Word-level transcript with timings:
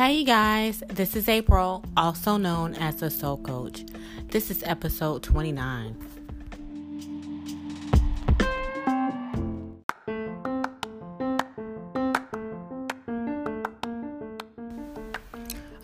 Hey 0.00 0.24
guys, 0.24 0.82
this 0.88 1.14
is 1.14 1.28
April, 1.28 1.84
also 1.94 2.38
known 2.38 2.74
as 2.74 3.00
the 3.00 3.10
Soul 3.10 3.36
Coach. 3.36 3.84
This 4.28 4.50
is 4.50 4.62
episode 4.62 5.22
29. 5.22 5.94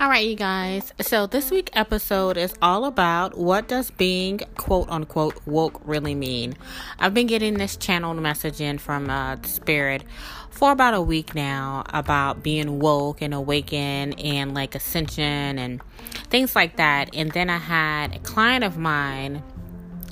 All 0.06 0.12
right, 0.12 0.24
you 0.24 0.36
guys. 0.36 0.92
So 1.00 1.26
this 1.26 1.50
week 1.50 1.68
episode 1.72 2.36
is 2.36 2.54
all 2.62 2.84
about 2.84 3.36
what 3.36 3.66
does 3.66 3.90
being 3.90 4.38
quote 4.56 4.88
unquote 4.88 5.44
woke 5.46 5.80
really 5.84 6.14
mean. 6.14 6.54
I've 7.00 7.12
been 7.12 7.26
getting 7.26 7.54
this 7.54 7.76
channeled 7.76 8.18
message 8.18 8.60
in 8.60 8.78
from 8.78 9.10
uh, 9.10 9.38
Spirit 9.42 10.04
for 10.48 10.70
about 10.70 10.94
a 10.94 11.02
week 11.02 11.34
now 11.34 11.82
about 11.88 12.40
being 12.44 12.78
woke 12.78 13.20
and 13.20 13.34
awakened 13.34 14.20
and 14.20 14.54
like 14.54 14.76
ascension 14.76 15.58
and 15.58 15.82
things 16.30 16.54
like 16.54 16.76
that. 16.76 17.10
And 17.12 17.32
then 17.32 17.50
I 17.50 17.58
had 17.58 18.14
a 18.14 18.20
client 18.20 18.62
of 18.62 18.78
mine 18.78 19.42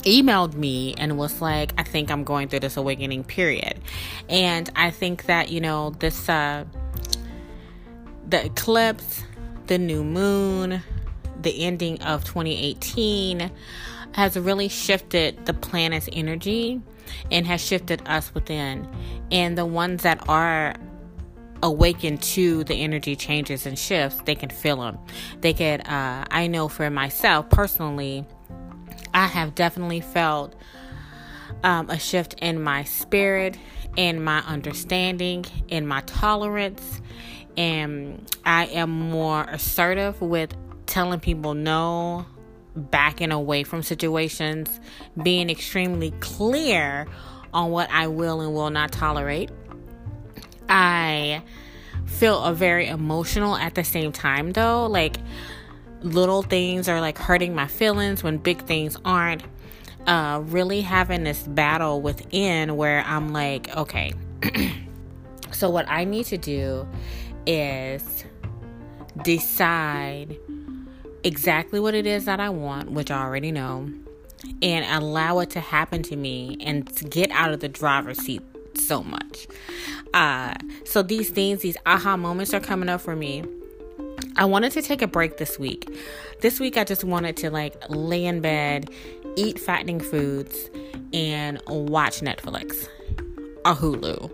emailed 0.00 0.54
me 0.54 0.94
and 0.98 1.16
was 1.16 1.40
like, 1.40 1.72
I 1.78 1.84
think 1.84 2.10
I'm 2.10 2.24
going 2.24 2.48
through 2.48 2.60
this 2.60 2.76
awakening 2.76 3.22
period. 3.22 3.80
And 4.28 4.68
I 4.74 4.90
think 4.90 5.26
that, 5.26 5.50
you 5.50 5.60
know, 5.60 5.90
this, 5.90 6.28
uh, 6.28 6.64
the 8.26 8.46
eclipse 8.46 9.22
the 9.66 9.78
new 9.78 10.04
moon, 10.04 10.82
the 11.40 11.64
ending 11.64 12.00
of 12.02 12.24
2018 12.24 13.50
has 14.12 14.38
really 14.38 14.68
shifted 14.68 15.44
the 15.46 15.54
planet's 15.54 16.08
energy 16.12 16.80
and 17.30 17.46
has 17.46 17.60
shifted 17.60 18.02
us 18.06 18.32
within. 18.34 18.88
And 19.30 19.58
the 19.58 19.66
ones 19.66 20.02
that 20.02 20.28
are 20.28 20.74
awakened 21.62 22.22
to 22.22 22.62
the 22.64 22.74
energy 22.74 23.16
changes 23.16 23.66
and 23.66 23.78
shifts, 23.78 24.20
they 24.24 24.34
can 24.34 24.50
feel 24.50 24.76
them. 24.76 24.98
They 25.40 25.52
could, 25.52 25.80
uh, 25.86 26.24
I 26.30 26.46
know 26.46 26.68
for 26.68 26.88
myself 26.90 27.50
personally, 27.50 28.24
I 29.12 29.26
have 29.26 29.54
definitely 29.54 30.00
felt 30.00 30.54
um, 31.62 31.88
a 31.88 31.98
shift 31.98 32.34
in 32.42 32.62
my 32.62 32.84
spirit, 32.84 33.56
in 33.96 34.22
my 34.22 34.40
understanding, 34.40 35.44
in 35.68 35.86
my 35.86 36.02
tolerance, 36.02 37.00
and 37.56 38.26
I 38.44 38.66
am 38.66 38.90
more 38.90 39.42
assertive 39.44 40.20
with 40.20 40.54
telling 40.86 41.20
people 41.20 41.54
no, 41.54 42.26
backing 42.76 43.32
away 43.32 43.64
from 43.64 43.82
situations, 43.82 44.68
being 45.22 45.50
extremely 45.50 46.10
clear 46.20 47.06
on 47.52 47.70
what 47.70 47.90
I 47.90 48.08
will 48.08 48.40
and 48.40 48.52
will 48.52 48.70
not 48.70 48.92
tolerate. 48.92 49.50
I 50.68 51.42
feel 52.06 52.42
a 52.42 52.54
very 52.54 52.86
emotional 52.86 53.56
at 53.56 53.74
the 53.74 53.84
same 53.84 54.12
time 54.12 54.52
though, 54.52 54.86
like 54.86 55.16
little 56.02 56.42
things 56.42 56.88
are 56.88 57.00
like 57.00 57.18
hurting 57.18 57.54
my 57.54 57.66
feelings 57.66 58.22
when 58.22 58.38
big 58.38 58.62
things 58.64 58.96
aren't. 59.04 59.42
Uh, 60.06 60.42
really 60.44 60.82
having 60.82 61.24
this 61.24 61.44
battle 61.44 62.02
within 62.02 62.76
where 62.76 63.02
I'm 63.06 63.32
like, 63.32 63.74
okay, 63.74 64.12
so 65.50 65.70
what 65.70 65.88
I 65.88 66.04
need 66.04 66.26
to 66.26 66.36
do 66.36 66.86
is 67.46 68.24
decide 69.22 70.36
exactly 71.22 71.80
what 71.80 71.94
it 71.94 72.06
is 72.06 72.24
that 72.26 72.40
I 72.40 72.50
want, 72.50 72.90
which 72.90 73.10
I 73.10 73.22
already 73.22 73.52
know, 73.52 73.90
and 74.62 74.84
allow 75.02 75.38
it 75.40 75.50
to 75.50 75.60
happen 75.60 76.02
to 76.04 76.16
me 76.16 76.56
and 76.60 76.86
get 77.10 77.30
out 77.30 77.52
of 77.52 77.60
the 77.60 77.68
driver's 77.68 78.18
seat 78.18 78.42
so 78.76 79.02
much. 79.02 79.46
Uh, 80.12 80.54
so 80.84 81.02
these 81.02 81.30
things, 81.30 81.62
these 81.62 81.76
aha 81.86 82.16
moments 82.16 82.52
are 82.54 82.60
coming 82.60 82.88
up 82.88 83.00
for 83.00 83.16
me. 83.16 83.44
I 84.36 84.44
wanted 84.44 84.72
to 84.72 84.82
take 84.82 85.00
a 85.00 85.06
break 85.06 85.38
this 85.38 85.58
week. 85.58 85.88
This 86.40 86.60
week, 86.60 86.76
I 86.76 86.84
just 86.84 87.04
wanted 87.04 87.36
to 87.38 87.50
like 87.50 87.76
lay 87.88 88.24
in 88.24 88.40
bed, 88.40 88.90
eat 89.36 89.58
fattening 89.58 90.00
foods, 90.00 90.70
and 91.12 91.60
watch 91.68 92.20
Netflix 92.20 92.88
or 93.64 93.74
Hulu 93.74 94.30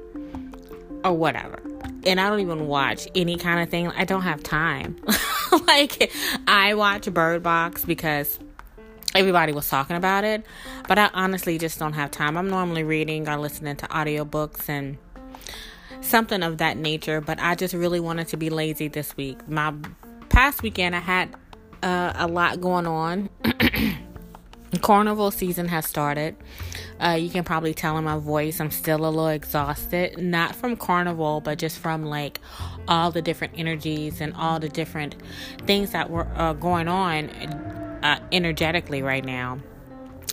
or 1.04 1.12
whatever 1.12 1.69
and 2.05 2.21
I 2.21 2.29
don't 2.29 2.41
even 2.41 2.67
watch 2.67 3.09
any 3.15 3.37
kind 3.37 3.61
of 3.61 3.69
thing. 3.69 3.89
I 3.89 4.05
don't 4.05 4.23
have 4.23 4.43
time. 4.43 4.97
like 5.67 6.13
I 6.47 6.75
watch 6.75 7.13
Bird 7.13 7.43
Box 7.43 7.85
because 7.85 8.39
everybody 9.15 9.53
was 9.53 9.69
talking 9.69 9.97
about 9.97 10.25
it, 10.25 10.45
but 10.89 10.99
I 10.99 11.11
honestly 11.15 11.59
just 11.59 11.79
don't 11.79 11.93
have 11.95 12.11
time. 12.11 12.37
I'm 12.37 12.49
normally 12.49 12.85
reading 12.85 13.29
or 13.29 13.37
listening 13.37 13.77
to 13.77 13.87
audiobooks 13.87 14.69
and 14.69 14.99
something 16.01 16.43
of 16.43 16.59
that 16.59 16.77
nature, 16.77 17.21
but 17.21 17.39
I 17.41 17.55
just 17.55 17.75
really 17.75 18.01
wanted 18.01 18.29
to 18.29 18.37
be 18.37 18.51
lazy 18.51 18.89
this 18.89 19.17
week. 19.17 19.49
My 19.49 19.75
past 20.29 20.62
weekend 20.62 20.95
I 20.97 21.01
had 21.01 21.35
uh, 21.83 22.12
a 22.15 22.27
lot 22.27 22.61
going 22.61 22.87
on. 22.87 23.29
Carnival 24.78 25.31
season 25.31 25.69
has 25.69 25.84
started. 25.86 26.36
Uh, 27.00 27.16
you 27.19 27.28
can 27.28 27.42
probably 27.42 27.75
tell 27.75 27.98
in 27.98 28.04
my 28.04 28.19
voice, 28.19 28.60
I'm 28.60 28.70
still 28.70 28.98
a 28.98 29.08
little 29.08 29.28
exhausted. 29.28 30.19
Not 30.19 30.54
from 30.54 30.76
carnival, 30.76 31.41
but 31.41 31.58
just 31.58 31.78
from 31.78 32.04
like 32.04 32.41
all 32.86 33.10
the 33.10 33.22
different 33.22 33.54
energies 33.56 34.20
and 34.20 34.32
all 34.34 34.60
the 34.60 34.69
different 34.69 35.16
things 35.66 35.91
that 35.91 36.10
were 36.10 36.28
uh, 36.36 36.53
going 36.53 36.88
on 36.88 37.31
uh, 38.03 38.20
energetically 38.31 39.03
right 39.03 39.25
now. 39.25 39.58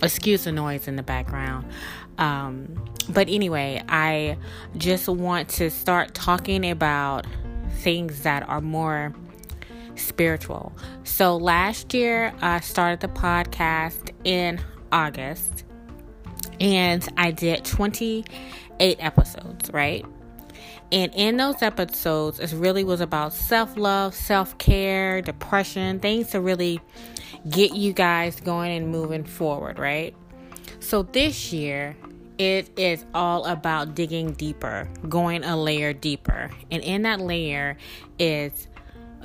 Excuse 0.04 0.44
the 0.44 0.52
noise 0.52 0.88
in 0.88 0.96
the 0.96 1.04
background. 1.04 1.66
Um, 2.20 2.86
but 3.10 3.30
anyway, 3.30 3.82
I 3.90 4.38
just 4.78 5.08
want 5.08 5.50
to 5.50 5.72
start 5.72 6.14
talking 6.14 6.70
about 6.70 7.26
things 7.80 8.22
that 8.24 8.48
are 8.48 8.62
more 8.62 9.14
spiritual. 9.98 10.76
So 11.04 11.38
last 11.38 11.94
year, 11.94 12.34
I 12.42 12.60
started 12.60 13.00
the 13.00 13.08
podcast 13.08 14.12
in 14.24 14.60
August 14.92 15.64
and 16.60 17.08
I 17.18 17.32
did 17.32 17.66
28 17.66 18.98
episodes, 19.00 19.72
right? 19.72 20.06
And 20.92 21.14
in 21.16 21.38
those 21.38 21.62
episodes, 21.62 22.40
it 22.40 22.54
really 22.54 22.84
was 22.84 23.02
about 23.02 23.34
self 23.34 23.78
love, 23.78 24.16
self 24.16 24.58
care, 24.58 25.22
depression, 25.22 26.00
things 26.00 26.30
to 26.30 26.40
really 26.40 26.80
get 27.50 27.74
you 27.74 27.94
guys 27.94 28.40
going 28.40 28.72
and 28.72 28.90
moving 28.90 29.24
forward, 29.26 29.80
right? 29.80 30.16
So 30.80 31.04
this 31.04 31.52
year, 31.52 31.98
it 32.38 32.70
is 32.80 33.04
all 33.14 33.46
about 33.46 33.96
digging 33.96 34.34
deeper, 34.34 34.88
going 35.10 35.44
a 35.44 35.58
layer 35.58 35.92
deeper. 35.92 36.52
And 36.72 36.84
in 36.84 37.02
that 37.02 37.20
layer 37.20 37.78
is 38.20 38.68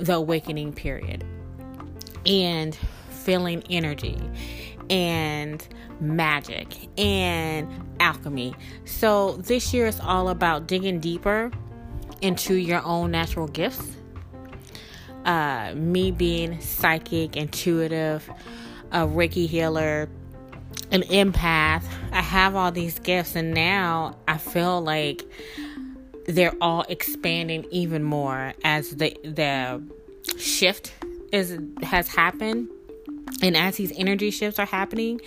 the 0.03 0.15
awakening 0.15 0.73
period 0.73 1.23
and 2.25 2.77
feeling 3.09 3.63
energy 3.69 4.19
and 4.89 5.65
magic 5.99 6.89
and 6.97 7.67
alchemy. 7.99 8.53
So 8.85 9.33
this 9.37 9.73
year 9.73 9.87
is 9.87 9.99
all 9.99 10.29
about 10.29 10.67
digging 10.67 10.99
deeper 10.99 11.51
into 12.21 12.55
your 12.55 12.83
own 12.83 13.11
natural 13.11 13.47
gifts. 13.47 13.95
Uh, 15.25 15.73
me 15.75 16.11
being 16.11 16.59
psychic, 16.59 17.37
intuitive, 17.37 18.29
a 18.91 19.07
Reiki 19.07 19.47
healer, 19.47 20.09
an 20.91 21.01
empath. 21.03 21.83
I 22.11 22.21
have 22.21 22.55
all 22.55 22.71
these 22.71 22.99
gifts, 22.99 23.35
and 23.35 23.53
now 23.53 24.17
I 24.27 24.37
feel 24.37 24.81
like 24.81 25.23
they're 26.25 26.55
all 26.61 26.85
expanding 26.89 27.65
even 27.71 28.03
more 28.03 28.53
as 28.63 28.91
the 28.91 29.15
the 29.23 29.83
shift 30.37 30.93
is 31.31 31.57
has 31.81 32.07
happened. 32.07 32.69
And 33.41 33.57
as 33.57 33.77
these 33.77 33.91
energy 33.97 34.31
shifts 34.31 34.59
are 34.59 34.65
happening 34.65 35.19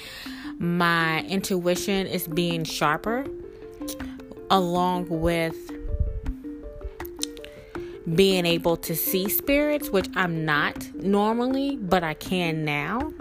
my 0.58 1.22
intuition 1.24 2.06
is 2.06 2.26
being 2.26 2.64
sharper 2.64 3.26
along 4.50 5.06
with 5.08 5.54
being 8.14 8.46
able 8.46 8.76
to 8.76 8.94
see 8.94 9.28
spirits 9.28 9.90
which 9.90 10.08
I'm 10.14 10.44
not 10.44 10.94
normally 10.94 11.76
but 11.76 12.04
I 12.04 12.14
can 12.14 12.64
now. 12.64 13.12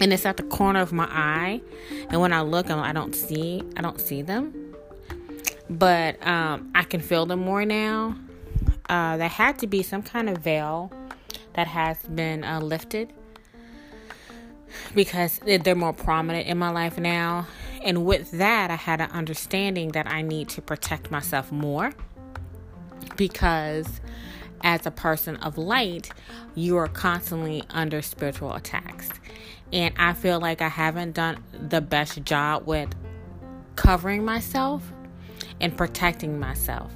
And 0.00 0.12
it's 0.12 0.26
at 0.26 0.36
the 0.36 0.42
corner 0.42 0.80
of 0.80 0.92
my 0.92 1.06
eye. 1.06 1.62
And 2.10 2.20
when 2.20 2.32
I 2.32 2.40
look 2.40 2.70
I 2.70 2.92
don't 2.92 3.14
see 3.14 3.62
I 3.76 3.82
don't 3.82 4.00
see 4.00 4.22
them 4.22 4.65
but 5.68 6.24
um, 6.26 6.70
I 6.74 6.84
can 6.84 7.00
feel 7.00 7.26
them 7.26 7.40
more 7.40 7.64
now. 7.64 8.16
Uh, 8.88 9.16
there 9.16 9.28
had 9.28 9.58
to 9.60 9.66
be 9.66 9.82
some 9.82 10.02
kind 10.02 10.28
of 10.28 10.38
veil 10.38 10.92
that 11.54 11.66
has 11.66 11.98
been 12.02 12.44
uh, 12.44 12.60
lifted 12.60 13.12
because 14.94 15.40
they're 15.44 15.74
more 15.74 15.92
prominent 15.92 16.46
in 16.46 16.58
my 16.58 16.70
life 16.70 16.98
now. 16.98 17.46
And 17.82 18.04
with 18.04 18.30
that, 18.32 18.70
I 18.70 18.76
had 18.76 19.00
an 19.00 19.10
understanding 19.10 19.92
that 19.92 20.06
I 20.06 20.22
need 20.22 20.48
to 20.50 20.62
protect 20.62 21.10
myself 21.10 21.50
more 21.50 21.92
because 23.16 24.00
as 24.62 24.86
a 24.86 24.90
person 24.90 25.36
of 25.36 25.58
light, 25.58 26.10
you 26.54 26.76
are 26.76 26.88
constantly 26.88 27.62
under 27.70 28.02
spiritual 28.02 28.54
attacks. 28.54 29.08
And 29.72 29.94
I 29.98 30.12
feel 30.12 30.40
like 30.40 30.62
I 30.62 30.68
haven't 30.68 31.12
done 31.12 31.42
the 31.52 31.80
best 31.80 32.22
job 32.24 32.66
with 32.66 32.94
covering 33.76 34.24
myself 34.24 34.92
and 35.60 35.76
protecting 35.76 36.38
myself. 36.38 36.92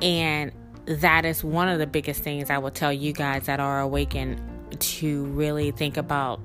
And 0.00 0.52
that 0.86 1.24
is 1.24 1.44
one 1.44 1.68
of 1.68 1.78
the 1.78 1.86
biggest 1.86 2.22
things 2.22 2.50
I 2.50 2.58
will 2.58 2.70
tell 2.70 2.92
you 2.92 3.12
guys 3.12 3.46
that 3.46 3.60
are 3.60 3.80
awakened 3.80 4.40
to 4.78 5.24
really 5.26 5.70
think 5.70 5.96
about. 5.96 6.40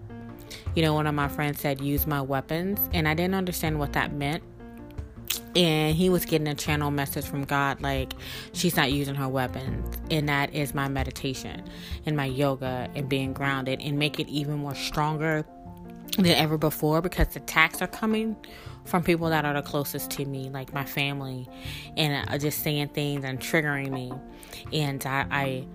You 0.75 0.83
know, 0.83 0.93
one 0.93 1.07
of 1.07 1.15
my 1.15 1.27
friends 1.27 1.59
said, 1.59 1.81
use 1.81 2.05
my 2.05 2.21
weapons, 2.21 2.79
and 2.93 3.07
I 3.07 3.13
didn't 3.13 3.35
understand 3.35 3.79
what 3.79 3.93
that 3.93 4.13
meant. 4.13 4.43
And 5.55 5.95
he 5.95 6.09
was 6.09 6.25
getting 6.25 6.47
a 6.47 6.53
channel 6.53 6.91
message 6.91 7.25
from 7.25 7.45
God, 7.45 7.81
like, 7.81 8.13
she's 8.53 8.75
not 8.75 8.91
using 8.91 9.15
her 9.15 9.27
weapons. 9.27 9.97
And 10.11 10.29
that 10.29 10.53
is 10.53 10.75
my 10.75 10.87
meditation 10.87 11.63
and 12.05 12.15
my 12.15 12.25
yoga 12.25 12.89
and 12.93 13.09
being 13.09 13.33
grounded 13.33 13.81
and 13.81 13.97
make 13.97 14.19
it 14.19 14.27
even 14.27 14.59
more 14.59 14.75
stronger 14.75 15.45
than 16.15 16.27
ever 16.27 16.57
before 16.57 17.01
because 17.01 17.29
the 17.29 17.39
attacks 17.39 17.81
are 17.81 17.87
coming 17.87 18.35
from 18.87 19.03
people 19.03 19.29
that 19.29 19.45
are 19.45 19.53
the 19.53 19.61
closest 19.61 20.11
to 20.11 20.25
me, 20.25 20.49
like 20.49 20.73
my 20.73 20.85
family, 20.85 21.47
and 21.95 22.27
uh, 22.29 22.37
just 22.37 22.63
saying 22.63 22.89
things 22.89 23.23
and 23.23 23.39
triggering 23.39 23.91
me. 23.91 24.11
And 24.71 25.05
I, 25.05 25.25
I 25.29 25.67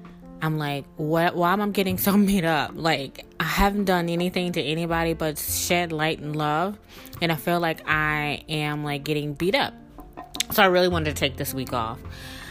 I'm 0.42 0.58
like, 0.58 0.84
what? 0.96 1.36
Why 1.36 1.52
am 1.52 1.60
I 1.60 1.68
getting 1.68 1.98
so 1.98 2.16
made 2.16 2.44
up? 2.44 2.72
Like, 2.74 3.24
I 3.38 3.44
haven't 3.44 3.84
done 3.84 4.08
anything 4.08 4.52
to 4.52 4.62
anybody 4.62 5.14
but 5.14 5.38
shed 5.38 5.92
light 5.92 6.18
and 6.18 6.34
love, 6.34 6.78
and 7.20 7.30
I 7.30 7.36
feel 7.36 7.60
like 7.60 7.88
I 7.88 8.42
am 8.48 8.82
like 8.82 9.04
getting 9.04 9.34
beat 9.34 9.54
up. 9.54 9.72
So 10.50 10.62
I 10.62 10.66
really 10.66 10.88
wanted 10.88 11.14
to 11.14 11.18
take 11.18 11.36
this 11.36 11.54
week 11.54 11.72
off, 11.72 11.98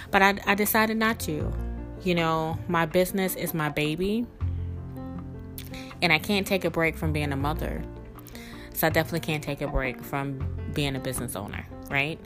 but 0.10 0.22
I, 0.22 0.40
I 0.46 0.56
decided 0.56 0.98
not 0.98 1.19
to. 1.22 1.52
You 2.04 2.16
know, 2.16 2.57
my 2.68 2.88
business 2.88 3.36
is 3.36 3.54
my 3.54 3.69
baby, 3.69 4.25
and 6.02 6.12
I 6.12 6.18
can't 6.18 6.48
take 6.48 6.66
a 6.66 6.72
break 6.72 6.98
from 6.98 7.14
being 7.14 7.31
a 7.31 7.36
mother. 7.36 7.84
So 8.73 8.88
I 8.88 8.89
definitely 8.89 9.19
can't 9.21 9.44
take 9.44 9.62
a 9.62 9.68
break 9.68 10.01
from 10.01 10.39
being 10.73 10.95
a 10.95 11.00
business 11.00 11.35
owner, 11.35 11.65
right? 11.89 12.19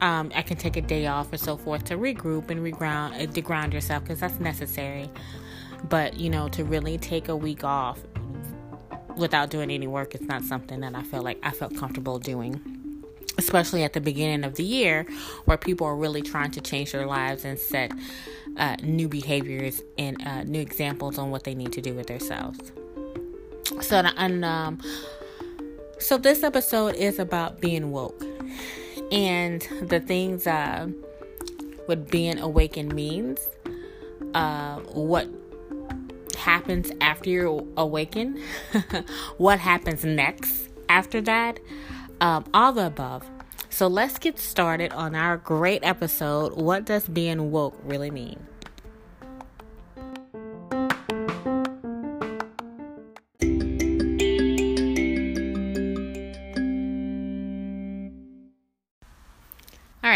Um, 0.00 0.30
I 0.34 0.42
can 0.42 0.56
take 0.56 0.76
a 0.76 0.82
day 0.82 1.06
off 1.06 1.32
or 1.32 1.38
so 1.38 1.56
forth 1.56 1.84
to 1.84 1.96
regroup 1.96 2.50
and 2.50 2.60
reground, 2.60 3.14
uh, 3.14 3.26
deground 3.26 3.72
yourself 3.72 4.02
because 4.02 4.20
that's 4.20 4.38
necessary. 4.38 5.10
But 5.88 6.18
you 6.18 6.30
know, 6.30 6.48
to 6.50 6.64
really 6.64 6.98
take 6.98 7.28
a 7.28 7.36
week 7.36 7.64
off 7.64 7.98
without 9.16 9.48
doing 9.48 9.70
any 9.70 9.86
work 9.86 10.14
it's 10.14 10.24
not 10.24 10.44
something 10.44 10.80
that 10.80 10.94
I 10.94 11.02
feel 11.02 11.22
like 11.22 11.38
I 11.42 11.50
felt 11.50 11.74
comfortable 11.76 12.18
doing. 12.18 12.60
Especially 13.38 13.82
at 13.84 13.92
the 13.92 14.00
beginning 14.00 14.44
of 14.44 14.54
the 14.54 14.64
year, 14.64 15.06
where 15.44 15.58
people 15.58 15.86
are 15.86 15.96
really 15.96 16.22
trying 16.22 16.50
to 16.52 16.60
change 16.60 16.92
their 16.92 17.06
lives 17.06 17.44
and 17.44 17.58
set 17.58 17.92
uh, 18.56 18.76
new 18.82 19.08
behaviors 19.08 19.82
and 19.98 20.26
uh, 20.26 20.42
new 20.44 20.60
examples 20.60 21.18
on 21.18 21.30
what 21.30 21.44
they 21.44 21.54
need 21.54 21.70
to 21.72 21.82
do 21.82 21.92
with 21.92 22.06
themselves. 22.06 22.72
So, 23.82 23.96
and 24.16 24.42
um, 24.42 24.80
so, 25.98 26.18
this 26.18 26.42
episode 26.42 26.94
is 26.94 27.18
about 27.18 27.60
being 27.60 27.90
woke 27.90 28.22
and 29.10 29.66
the 29.82 30.00
things 30.00 30.46
uh, 30.46 30.88
what 31.86 32.10
being 32.10 32.38
awakened 32.38 32.94
means, 32.94 33.38
uh, 34.34 34.76
what 34.92 35.28
happens 36.36 36.92
after 37.00 37.30
you're 37.30 37.64
awakened, 37.76 38.38
what 39.38 39.58
happens 39.58 40.04
next 40.04 40.68
after 40.88 41.20
that, 41.22 41.60
um, 42.20 42.44
all 42.52 42.72
the 42.72 42.86
above. 42.86 43.24
So, 43.70 43.86
let's 43.86 44.18
get 44.18 44.38
started 44.38 44.92
on 44.92 45.14
our 45.14 45.36
great 45.38 45.84
episode 45.84 46.54
What 46.54 46.84
Does 46.84 47.08
Being 47.08 47.50
Woke 47.50 47.78
Really 47.84 48.10
Mean? 48.10 48.46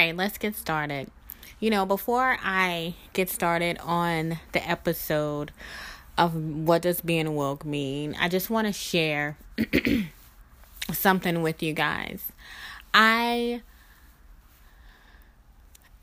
Right, 0.01 0.17
let's 0.17 0.39
get 0.39 0.57
started. 0.57 1.11
You 1.59 1.69
know, 1.69 1.85
before 1.85 2.39
I 2.43 2.95
get 3.13 3.29
started 3.29 3.77
on 3.83 4.39
the 4.53 4.67
episode 4.67 5.53
of 6.17 6.35
what 6.35 6.81
does 6.83 7.03
being 7.03 7.35
woke 7.35 7.67
mean, 7.67 8.17
I 8.19 8.29
just 8.29 8.49
want 8.49 8.67
to 8.67 8.73
share 8.73 9.37
something 10.93 11.43
with 11.43 11.63
you 11.63 11.75
guys. 11.75 12.33
I 12.95 13.61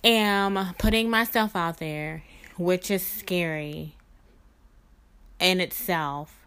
am 0.04 0.76
putting 0.78 1.10
myself 1.10 1.56
out 1.56 1.80
there, 1.80 2.24
which 2.56 2.92
is 2.92 3.04
scary 3.04 3.96
in 5.40 5.60
itself 5.60 6.46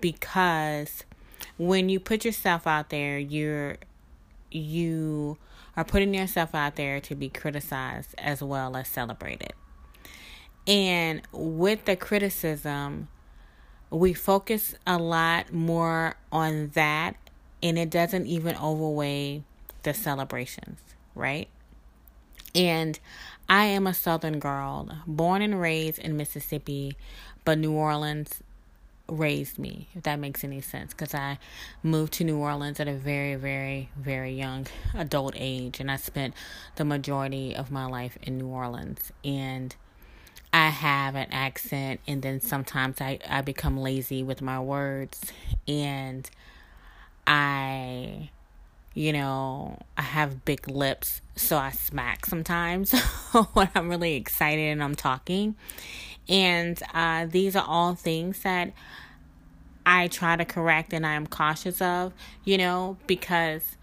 because 0.00 1.04
when 1.58 1.90
you 1.90 2.00
put 2.00 2.24
yourself 2.24 2.66
out 2.66 2.88
there, 2.88 3.18
you're 3.18 3.76
you 4.50 5.36
are 5.76 5.84
putting 5.84 6.14
yourself 6.14 6.54
out 6.54 6.76
there 6.76 7.00
to 7.00 7.14
be 7.14 7.28
criticized 7.28 8.14
as 8.18 8.42
well 8.42 8.76
as 8.76 8.88
celebrated. 8.88 9.52
And 10.66 11.22
with 11.32 11.84
the 11.84 11.96
criticism, 11.96 13.08
we 13.90 14.14
focus 14.14 14.74
a 14.86 14.98
lot 14.98 15.52
more 15.52 16.16
on 16.32 16.70
that, 16.74 17.16
and 17.62 17.78
it 17.78 17.90
doesn't 17.90 18.26
even 18.26 18.56
overweigh 18.56 19.42
the 19.82 19.94
celebrations, 19.94 20.80
right? 21.14 21.48
And 22.54 22.98
I 23.48 23.64
am 23.66 23.86
a 23.86 23.94
Southern 23.94 24.38
girl, 24.38 24.88
born 25.06 25.42
and 25.42 25.60
raised 25.60 25.98
in 25.98 26.16
Mississippi, 26.16 26.96
but 27.44 27.58
New 27.58 27.72
Orleans 27.72 28.42
raised 29.08 29.58
me, 29.58 29.88
if 29.94 30.02
that 30.04 30.18
makes 30.18 30.44
any 30.44 30.60
sense. 30.60 30.92
Because 30.92 31.14
I 31.14 31.38
moved 31.82 32.14
to 32.14 32.24
New 32.24 32.38
Orleans 32.38 32.80
at 32.80 32.88
a 32.88 32.94
very, 32.94 33.34
very, 33.34 33.90
very 33.96 34.32
young 34.32 34.66
adult 34.94 35.34
age, 35.36 35.80
and 35.80 35.90
I 35.90 35.96
spent 35.96 36.34
the 36.76 36.84
majority 36.84 37.54
of 37.54 37.70
my 37.70 37.86
life 37.86 38.18
in 38.22 38.38
New 38.38 38.48
Orleans. 38.48 39.12
And 39.24 39.74
I 40.52 40.68
have 40.68 41.16
an 41.16 41.28
accent, 41.32 42.00
and 42.06 42.22
then 42.22 42.40
sometimes 42.40 43.00
I, 43.00 43.18
I 43.28 43.42
become 43.42 43.76
lazy 43.76 44.22
with 44.22 44.40
my 44.42 44.60
words, 44.60 45.20
and 45.66 46.28
I. 47.26 48.30
You 48.96 49.12
know, 49.12 49.80
I 49.98 50.02
have 50.02 50.44
big 50.44 50.68
lips, 50.68 51.20
so 51.34 51.58
I 51.58 51.72
smack 51.72 52.26
sometimes 52.26 52.92
when 53.52 53.68
I'm 53.74 53.88
really 53.88 54.14
excited 54.14 54.70
and 54.70 54.84
I'm 54.84 54.94
talking. 54.94 55.56
And 56.28 56.80
uh, 56.92 57.26
these 57.26 57.54
are 57.54 57.64
all 57.66 57.94
things 57.94 58.40
that 58.40 58.72
I 59.86 60.08
try 60.08 60.36
to 60.36 60.44
correct 60.44 60.92
and 60.92 61.06
I 61.06 61.14
am 61.14 61.26
cautious 61.26 61.82
of, 61.82 62.12
you 62.44 62.56
know, 62.56 62.96
because 63.06 63.76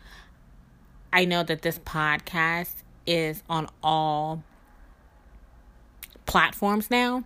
I 1.14 1.26
know 1.26 1.44
that 1.44 1.62
this 1.62 1.78
podcast 1.80 2.74
is 3.06 3.44
on 3.50 3.68
all 3.84 4.44
platforms 6.26 6.90
now 6.90 7.24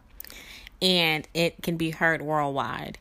and 0.82 1.28
it 1.34 1.62
can 1.62 1.78
be 1.78 1.92
heard 1.92 2.22
worldwide. 2.22 2.98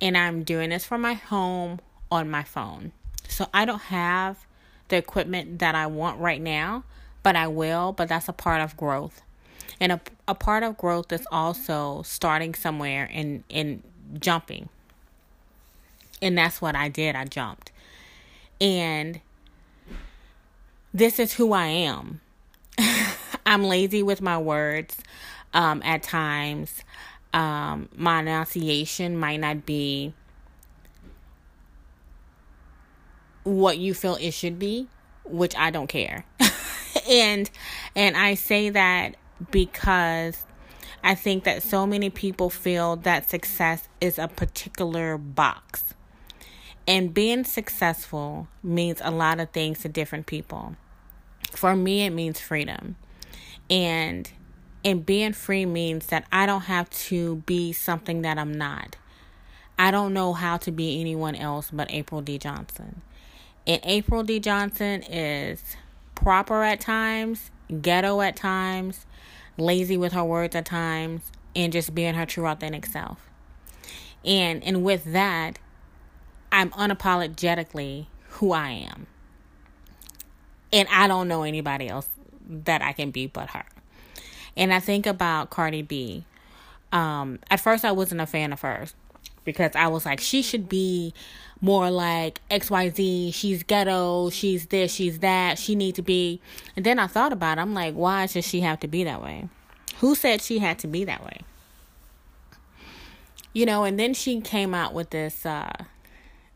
And 0.00 0.18
I'm 0.18 0.42
doing 0.42 0.70
this 0.70 0.84
from 0.84 1.00
my 1.00 1.14
home 1.14 1.80
on 2.10 2.30
my 2.30 2.42
phone. 2.42 2.92
So 3.28 3.48
I 3.54 3.64
don't 3.64 3.82
have 3.82 4.44
the 4.88 4.96
equipment 4.96 5.60
that 5.60 5.74
I 5.74 5.86
want 5.86 6.20
right 6.20 6.40
now, 6.40 6.84
but 7.22 7.36
I 7.36 7.46
will, 7.46 7.92
but 7.92 8.08
that's 8.08 8.28
a 8.28 8.32
part 8.32 8.60
of 8.60 8.76
growth. 8.76 9.22
And 9.80 9.92
a, 9.92 10.00
a 10.28 10.34
part 10.34 10.62
of 10.62 10.76
growth 10.76 11.12
is 11.12 11.26
also 11.30 12.02
starting 12.02 12.54
somewhere 12.54 13.08
and, 13.12 13.44
and 13.50 13.82
jumping. 14.20 14.68
And 16.22 16.38
that's 16.38 16.60
what 16.60 16.76
I 16.76 16.88
did. 16.88 17.16
I 17.16 17.24
jumped. 17.24 17.72
And 18.60 19.20
this 20.92 21.18
is 21.18 21.34
who 21.34 21.52
I 21.52 21.66
am. 21.66 22.20
I'm 23.46 23.64
lazy 23.64 24.02
with 24.02 24.22
my 24.22 24.38
words 24.38 24.96
um, 25.52 25.82
at 25.84 26.02
times. 26.02 26.82
Um, 27.32 27.88
my 27.96 28.20
enunciation 28.20 29.18
might 29.18 29.40
not 29.40 29.66
be 29.66 30.14
what 33.42 33.78
you 33.78 33.92
feel 33.92 34.16
it 34.16 34.32
should 34.32 34.58
be, 34.58 34.88
which 35.24 35.56
I 35.56 35.70
don't 35.70 35.88
care. 35.88 36.24
and 37.08 37.50
and 37.94 38.16
I 38.16 38.34
say 38.34 38.70
that 38.70 39.16
because 39.50 40.44
I 41.02 41.14
think 41.14 41.44
that 41.44 41.62
so 41.62 41.86
many 41.86 42.10
people 42.10 42.50
feel 42.50 42.96
that 42.96 43.28
success 43.28 43.88
is 44.00 44.18
a 44.18 44.28
particular 44.28 45.18
box. 45.18 45.94
And 46.86 47.14
being 47.14 47.44
successful 47.44 48.48
means 48.62 49.00
a 49.02 49.10
lot 49.10 49.40
of 49.40 49.50
things 49.50 49.80
to 49.80 49.88
different 49.88 50.26
people. 50.26 50.76
For 51.52 51.74
me, 51.74 52.02
it 52.02 52.10
means 52.10 52.40
freedom. 52.40 52.96
And 53.70 54.30
and 54.84 55.04
being 55.04 55.32
free 55.32 55.64
means 55.64 56.06
that 56.06 56.26
I 56.30 56.44
don't 56.44 56.62
have 56.62 56.90
to 56.90 57.36
be 57.46 57.72
something 57.72 58.20
that 58.22 58.38
I'm 58.38 58.52
not. 58.52 58.96
I 59.78 59.90
don't 59.90 60.12
know 60.12 60.34
how 60.34 60.58
to 60.58 60.70
be 60.70 61.00
anyone 61.00 61.34
else 61.34 61.70
but 61.72 61.90
April 61.90 62.20
D. 62.20 62.38
Johnson. 62.38 63.00
And 63.66 63.80
April 63.84 64.22
D. 64.22 64.40
Johnson 64.40 65.02
is 65.02 65.62
proper 66.14 66.62
at 66.62 66.80
times, 66.80 67.50
ghetto 67.80 68.20
at 68.20 68.36
times, 68.36 69.06
lazy 69.56 69.96
with 69.96 70.12
her 70.12 70.24
words 70.24 70.54
at 70.54 70.66
times, 70.66 71.22
and 71.54 71.72
just 71.72 71.94
being 71.94 72.14
her 72.14 72.26
true 72.26 72.46
authentic 72.46 72.86
self. 72.86 73.30
And 74.24 74.62
and 74.64 74.82
with 74.82 75.04
that, 75.12 75.58
I'm 76.50 76.70
unapologetically 76.70 78.06
who 78.28 78.52
I 78.52 78.70
am. 78.70 79.06
And 80.72 80.88
I 80.90 81.06
don't 81.06 81.28
know 81.28 81.42
anybody 81.42 81.88
else 81.88 82.08
that 82.48 82.82
I 82.82 82.92
can 82.92 83.10
be 83.10 83.26
but 83.26 83.50
her. 83.50 83.64
And 84.56 84.72
I 84.72 84.80
think 84.80 85.06
about 85.06 85.50
Cardi 85.50 85.82
B. 85.82 86.24
Um, 86.92 87.40
at 87.50 87.60
first, 87.60 87.84
I 87.84 87.92
wasn't 87.92 88.20
a 88.20 88.26
fan 88.26 88.52
of 88.52 88.60
hers 88.60 88.94
because 89.44 89.72
I 89.74 89.88
was 89.88 90.06
like, 90.06 90.20
she 90.20 90.42
should 90.42 90.68
be 90.68 91.14
more 91.60 91.90
like 91.90 92.40
XYZ. 92.50 93.32
She's 93.32 93.62
ghetto. 93.62 94.30
She's 94.30 94.66
this. 94.66 94.92
She's 94.92 95.20
that. 95.20 95.58
She 95.58 95.74
need 95.74 95.94
to 95.94 96.02
be. 96.02 96.40
And 96.76 96.84
then 96.84 96.98
I 96.98 97.06
thought 97.06 97.32
about 97.32 97.58
it. 97.58 97.62
I'm 97.62 97.74
like, 97.74 97.94
why 97.94 98.26
should 98.26 98.44
she 98.44 98.60
have 98.60 98.80
to 98.80 98.88
be 98.88 99.04
that 99.04 99.22
way? 99.22 99.48
Who 99.98 100.14
said 100.14 100.42
she 100.42 100.58
had 100.58 100.78
to 100.80 100.86
be 100.86 101.04
that 101.04 101.24
way? 101.24 101.40
You 103.52 103.66
know, 103.66 103.84
and 103.84 103.98
then 103.98 104.14
she 104.14 104.40
came 104.40 104.74
out 104.74 104.92
with 104.92 105.10
this. 105.10 105.46
Uh, 105.46 105.70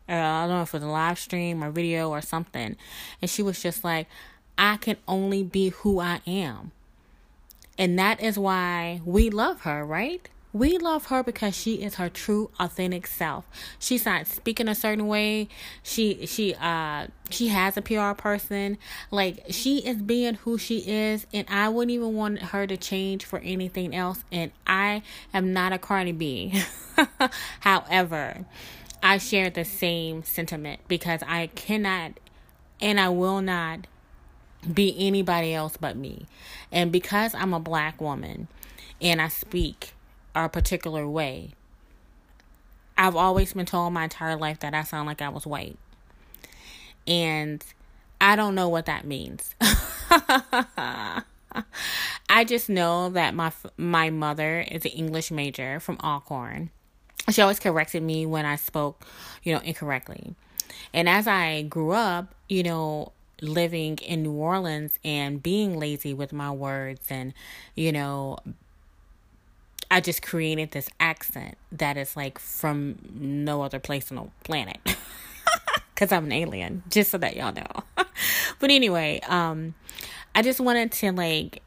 uh, 0.09 0.13
I 0.13 0.47
don't 0.47 0.49
know 0.49 0.61
if 0.63 0.73
it 0.73 0.77
was 0.77 0.83
a 0.83 0.87
live 0.87 1.17
stream 1.17 1.63
or 1.63 1.71
video 1.71 2.09
or 2.09 2.21
something, 2.21 2.75
and 3.21 3.29
she 3.29 3.41
was 3.41 3.61
just 3.61 3.83
like, 3.83 4.07
"I 4.57 4.75
can 4.77 4.97
only 5.07 5.41
be 5.43 5.69
who 5.69 5.99
I 5.99 6.19
am," 6.27 6.71
and 7.77 7.97
that 7.97 8.21
is 8.21 8.37
why 8.37 9.01
we 9.05 9.29
love 9.29 9.61
her, 9.61 9.85
right? 9.85 10.27
We 10.51 10.79
love 10.79 11.05
her 11.07 11.21
because 11.21 11.55
she 11.55 11.75
is 11.75 11.95
her 11.95 12.09
true 12.09 12.49
authentic 12.59 13.05
self. 13.05 13.45
She's 13.77 14.03
not 14.03 14.25
speaking 14.25 14.67
a 14.67 14.73
certain 14.73 15.05
way. 15.05 15.47
She 15.83 16.25
she 16.25 16.55
uh 16.55 17.07
she 17.29 17.49
has 17.49 17.77
a 17.77 17.83
PR 17.83 18.13
person. 18.19 18.79
Like 19.11 19.43
she 19.49 19.79
is 19.79 19.97
being 19.97 20.35
who 20.35 20.57
she 20.57 20.79
is 20.79 21.27
and 21.31 21.45
I 21.49 21.69
wouldn't 21.69 21.91
even 21.91 22.15
want 22.15 22.39
her 22.41 22.65
to 22.65 22.77
change 22.77 23.25
for 23.25 23.37
anything 23.39 23.95
else 23.95 24.23
and 24.31 24.51
I 24.65 25.03
am 25.35 25.53
not 25.53 25.71
a 25.71 25.77
Cardi 25.77 26.13
B. 26.13 26.59
However, 27.59 28.45
I 29.03 29.19
share 29.19 29.51
the 29.51 29.65
same 29.65 30.23
sentiment 30.23 30.81
because 30.87 31.21
I 31.27 31.47
cannot 31.53 32.13
and 32.81 32.99
I 32.99 33.09
will 33.09 33.41
not 33.41 33.85
be 34.73 34.95
anybody 34.97 35.53
else 35.53 35.77
but 35.77 35.95
me. 35.95 36.25
And 36.71 36.91
because 36.91 37.35
I'm 37.35 37.53
a 37.53 37.59
black 37.59 38.01
woman 38.01 38.47
and 38.99 39.21
I 39.21 39.27
speak 39.27 39.93
a 40.35 40.49
particular 40.49 41.07
way. 41.07 41.51
I've 42.97 43.15
always 43.15 43.53
been 43.53 43.65
told 43.65 43.93
my 43.93 44.03
entire 44.05 44.35
life 44.35 44.59
that 44.59 44.73
I 44.73 44.83
sound 44.83 45.07
like 45.07 45.21
I 45.21 45.29
was 45.29 45.47
white. 45.47 45.77
And 47.07 47.63
I 48.19 48.35
don't 48.35 48.55
know 48.55 48.67
what 48.67 48.85
that 48.87 49.05
means. 49.05 49.55
I 52.29 52.43
just 52.45 52.69
know 52.69 53.09
that 53.09 53.33
my 53.33 53.51
my 53.77 54.09
mother 54.09 54.59
is 54.69 54.85
an 54.85 54.91
English 54.91 55.31
major 55.31 55.79
from 55.79 55.97
Alcorn. 56.03 56.69
She 57.29 57.41
always 57.41 57.59
corrected 57.59 58.03
me 58.03 58.25
when 58.25 58.45
I 58.45 58.55
spoke, 58.55 59.05
you 59.43 59.53
know, 59.53 59.59
incorrectly. 59.61 60.35
And 60.93 61.07
as 61.07 61.27
I 61.27 61.63
grew 61.63 61.91
up, 61.91 62.33
you 62.47 62.63
know, 62.63 63.11
living 63.41 63.97
in 63.97 64.23
New 64.23 64.33
Orleans 64.33 64.99
and 65.03 65.41
being 65.41 65.77
lazy 65.77 66.13
with 66.13 66.33
my 66.33 66.51
words 66.51 67.05
and, 67.09 67.33
you 67.75 67.91
know, 67.91 68.37
I 69.91 70.01
just 70.01 70.21
created 70.21 70.71
this 70.71 70.89
accent 70.99 71.57
that 71.71 71.97
is 71.97 72.15
like 72.15 72.37
from 72.39 72.97
no 73.13 73.61
other 73.61 73.79
place 73.79 74.11
on 74.11 74.17
the 74.17 74.29
planet. 74.43 74.77
Cause 75.95 76.11
I'm 76.11 76.25
an 76.25 76.31
alien, 76.31 76.83
just 76.89 77.11
so 77.11 77.17
that 77.17 77.35
y'all 77.35 77.53
know. 77.53 77.83
but 78.59 78.71
anyway, 78.71 79.19
um, 79.27 79.73
I 80.33 80.41
just 80.41 80.59
wanted 80.59 80.91
to 80.93 81.11
like 81.11 81.61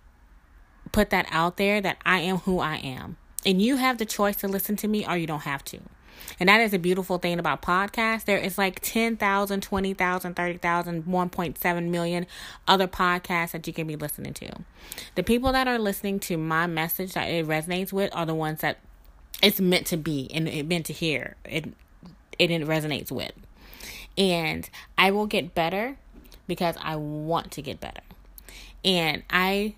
put 0.92 1.10
that 1.10 1.26
out 1.30 1.56
there 1.56 1.80
that 1.80 1.98
I 2.06 2.20
am 2.20 2.38
who 2.38 2.60
I 2.60 2.76
am. 2.76 3.16
And 3.44 3.60
you 3.60 3.76
have 3.76 3.98
the 3.98 4.06
choice 4.06 4.36
to 4.36 4.48
listen 4.48 4.76
to 4.76 4.88
me 4.88 5.06
or 5.06 5.16
you 5.16 5.26
don't 5.26 5.42
have 5.42 5.64
to. 5.66 5.80
And 6.38 6.48
that 6.48 6.60
is 6.60 6.72
a 6.72 6.78
beautiful 6.78 7.18
thing 7.18 7.38
about 7.38 7.62
podcasts. 7.62 8.24
There 8.24 8.38
is 8.38 8.58
like 8.58 8.80
10,000, 8.80 9.62
20,000, 9.62 10.34
30,000, 10.34 11.02
1.7 11.04 11.88
million 11.88 12.26
other 12.66 12.88
podcasts 12.88 13.52
that 13.52 13.66
you 13.66 13.72
can 13.72 13.86
be 13.86 13.96
listening 13.96 14.34
to. 14.34 14.50
The 15.14 15.22
people 15.22 15.52
that 15.52 15.68
are 15.68 15.78
listening 15.78 16.20
to 16.20 16.36
my 16.36 16.66
message 16.66 17.14
that 17.14 17.26
it 17.26 17.46
resonates 17.46 17.92
with 17.92 18.14
are 18.14 18.26
the 18.26 18.34
ones 18.34 18.60
that 18.60 18.78
it's 19.42 19.60
meant 19.60 19.86
to 19.88 19.96
be 19.96 20.30
and 20.32 20.48
it 20.48 20.66
meant 20.66 20.86
to 20.86 20.92
hear. 20.92 21.36
It 21.44 21.72
it, 22.38 22.50
resonates 22.50 23.10
with. 23.10 23.32
And 24.16 24.68
I 24.98 25.10
will 25.10 25.26
get 25.26 25.54
better 25.54 25.96
because 26.46 26.76
I 26.82 26.96
want 26.96 27.52
to 27.52 27.62
get 27.62 27.80
better. 27.80 28.02
And 28.84 29.22
I 29.30 29.74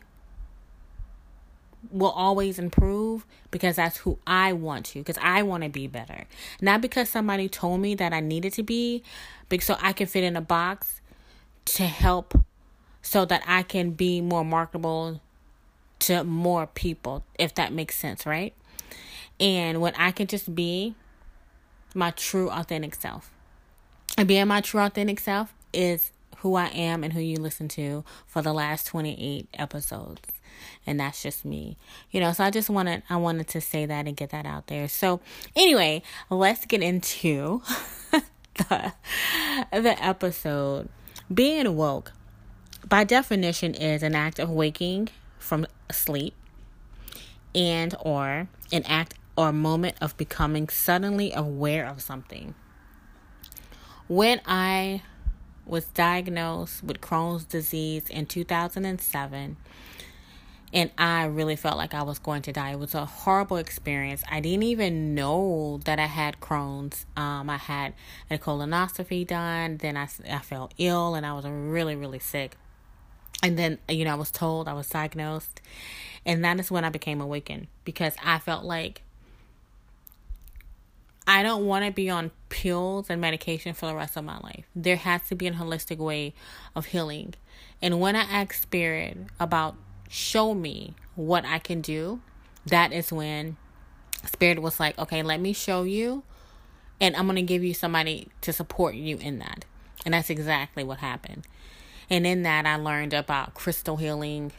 will 1.91 2.11
always 2.11 2.59
improve 2.59 3.27
because 3.51 3.77
that's 3.77 3.99
who 3.99 4.19
I 4.27 4.53
want 4.53 4.87
to 4.87 5.01
because 5.01 5.19
I 5.21 5.43
want 5.43 5.63
to 5.65 5.69
be 5.69 5.87
better. 5.87 6.25
Not 6.61 6.81
because 6.81 7.09
somebody 7.09 7.49
told 7.49 7.81
me 7.81 7.95
that 7.97 8.13
I 8.13 8.21
needed 8.21 8.53
to 8.55 8.63
be, 8.63 9.03
but 9.49 9.63
so 9.63 9.77
I 9.81 9.93
can 9.93 10.07
fit 10.07 10.25
in 10.25 10.37
a 10.37 10.41
box 10.41 11.01
to 11.67 11.85
help 11.85 12.35
so 13.03 13.25
that 13.25 13.43
I 13.47 13.63
can 13.63 13.91
be 13.91 14.21
more 14.21 14.45
marketable 14.45 15.21
to 16.01 16.25
more 16.25 16.67
people 16.67 17.25
if 17.39 17.55
that 17.55 17.73
makes 17.73 17.97
sense, 17.97 18.27
right? 18.27 18.55
And 19.41 19.81
when 19.81 19.95
I 19.95 20.11
can 20.11 20.27
just 20.27 20.55
be 20.55 20.95
my 21.95 22.11
true 22.11 22.51
authentic 22.51 22.95
self. 22.95 23.31
And 24.19 24.29
being 24.29 24.47
my 24.49 24.61
true 24.61 24.81
authentic 24.81 25.21
self 25.21 25.55
is 25.73 26.13
who 26.39 26.57
I 26.57 26.67
am 26.67 27.03
and 27.03 27.13
who 27.13 27.21
you 27.21 27.37
listen 27.37 27.69
to 27.69 28.05
for 28.27 28.43
the 28.43 28.53
last 28.53 28.87
28 28.87 29.49
episodes 29.55 30.21
and 30.87 31.01
that's 31.01 31.23
just 31.23 31.45
me. 31.45 31.77
You 32.11 32.21
know 32.21 32.33
so 32.33 32.45
i 32.45 32.51
just 32.51 32.71
wanted 32.71 33.03
i 33.11 33.17
wanted 33.17 33.49
to 33.49 33.61
say 33.61 33.87
that 33.87 34.07
and 34.07 34.17
get 34.17 34.31
that 34.31 34.47
out 34.47 34.67
there. 34.67 34.89
So 34.89 35.21
anyway 35.57 36.03
let's 36.31 36.65
get 36.67 36.83
into 36.83 37.63
the 38.55 38.93
the 39.73 39.97
episode. 40.05 40.89
Being 41.33 41.77
woke 41.77 42.13
by 42.87 43.05
definition 43.05 43.75
is 43.75 44.03
an 44.03 44.15
act 44.15 44.39
of 44.39 44.51
waking 44.51 45.09
from 45.39 45.67
sleep 45.91 46.35
and 47.55 47.95
or 48.01 48.49
an 48.73 48.83
act 48.85 49.15
or 49.37 49.53
moment 49.53 49.97
of 50.01 50.17
becoming 50.17 50.69
suddenly 50.69 51.33
aware 51.33 51.87
of 51.87 52.01
something. 52.03 52.55
When 54.07 54.41
i 54.47 55.03
was 55.67 55.87
diagnosed 55.87 56.83
with 56.83 57.01
Crohn's 57.01 57.45
disease 57.45 58.09
in 58.11 58.27
2007 58.27 59.57
and 60.75 60.91
I 60.99 61.27
really 61.27 61.55
felt 61.55 61.79
like 61.79 61.95
I 61.95 62.03
was 62.03 62.19
going 62.19 62.43
to 62.43 62.53
die. 62.53 62.73
It 62.73 62.81
was 62.81 62.97
a 62.97 63.07
horrible 63.07 63.59
experience. 63.59 64.25
I 64.29 64.41
didn't 64.41 64.65
even 64.65 65.15
know 65.15 65.79
that 65.85 66.01
I 66.01 66.07
had 66.07 66.41
Crohn's. 66.41 67.07
Um, 67.17 67.49
I 67.49 67.59
had 67.59 67.95
a 68.29 68.39
colonoscopy 68.39 69.25
done, 69.25 69.77
then 69.77 69.97
I, 69.97 70.09
I 70.29 70.41
felt 70.41 70.75
ill 70.77 71.15
and 71.15 71.25
I 71.25 71.33
was 71.33 71.45
really, 71.47 71.95
really 71.95 72.19
sick. 72.19 72.57
And 73.41 73.57
then, 73.57 73.79
you 73.89 74.05
know, 74.05 74.13
I 74.13 74.17
was 74.17 74.33
told 74.33 74.67
I 74.67 74.73
was 74.73 74.89
diagnosed. 74.89 75.61
And 76.27 76.45
that 76.45 76.59
is 76.59 76.73
when 76.73 76.85
I 76.85 76.89
became 76.89 77.21
awakened 77.21 77.69
because 77.85 78.17
I 78.25 78.41
felt 78.41 78.65
like 78.65 79.03
I 81.25 81.45
don't 81.45 81.67
want 81.67 81.85
to 81.85 81.93
be 81.93 82.11
on 82.11 82.33
pills 82.49 83.11
and 83.11 83.21
medication 83.21 83.75
for 83.75 83.87
the 83.87 83.95
rest 83.95 84.17
of 84.17 84.25
my 84.25 84.39
life. 84.39 84.65
There 84.75 84.97
has 84.97 85.23
to 85.29 85.37
be 85.37 85.47
a 85.47 85.53
holistic 85.53 85.99
way 85.99 86.35
of 86.75 86.87
healing. 86.87 87.35
And 87.81 88.01
when 88.01 88.17
I 88.17 88.23
asked 88.23 88.63
Spirit 88.63 89.19
about 89.39 89.77
show 90.09 90.55
me 90.55 90.95
what 91.15 91.45
I 91.45 91.59
can 91.59 91.81
do, 91.81 92.21
that 92.67 92.93
is 92.93 93.13
when 93.13 93.57
Spirit 94.25 94.63
was 94.63 94.81
like, 94.81 94.99
okay, 94.99 95.23
let 95.23 95.41
me 95.41 95.53
show 95.53 95.83
you, 95.83 96.23
and 97.01 97.15
I'm 97.17 97.27
going 97.27 97.37
to 97.37 97.43
give 97.43 97.63
you 97.63 97.75
somebody 97.75 98.29
to 98.41 98.53
support 98.53 98.95
you 98.95 99.19
in 99.19 99.39
that. 99.39 99.65
And 100.05 100.15
that's 100.15 100.31
exactly 100.31 100.85
what 100.85 100.99
happened. 100.99 101.47
And 102.11 102.27
in 102.27 102.43
that, 102.43 102.67
I 102.67 102.77
learned 102.77 103.13
about 103.15 103.55
crystal 103.55 103.97
healing, 103.97 104.53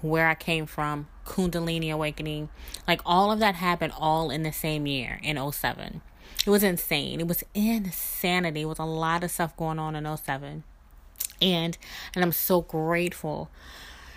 where 0.00 0.28
I 0.28 0.34
came 0.34 0.66
from, 0.66 1.08
Kundalini 1.24 1.92
awakening. 1.92 2.48
Like 2.86 3.00
all 3.04 3.32
of 3.32 3.40
that 3.40 3.56
happened 3.56 3.92
all 3.98 4.30
in 4.30 4.42
the 4.42 4.52
same 4.52 4.86
year 4.86 5.20
in 5.22 5.52
07. 5.52 6.00
It 6.44 6.50
was 6.50 6.62
insane. 6.62 7.20
It 7.20 7.26
was 7.26 7.42
insanity. 7.54 8.62
It 8.62 8.66
was 8.66 8.78
a 8.78 8.84
lot 8.84 9.24
of 9.24 9.30
stuff 9.30 9.56
going 9.56 9.78
on 9.78 9.96
in 9.96 10.16
07. 10.16 10.62
And 11.42 11.76
and 12.14 12.24
I'm 12.24 12.32
so 12.32 12.62
grateful 12.62 13.50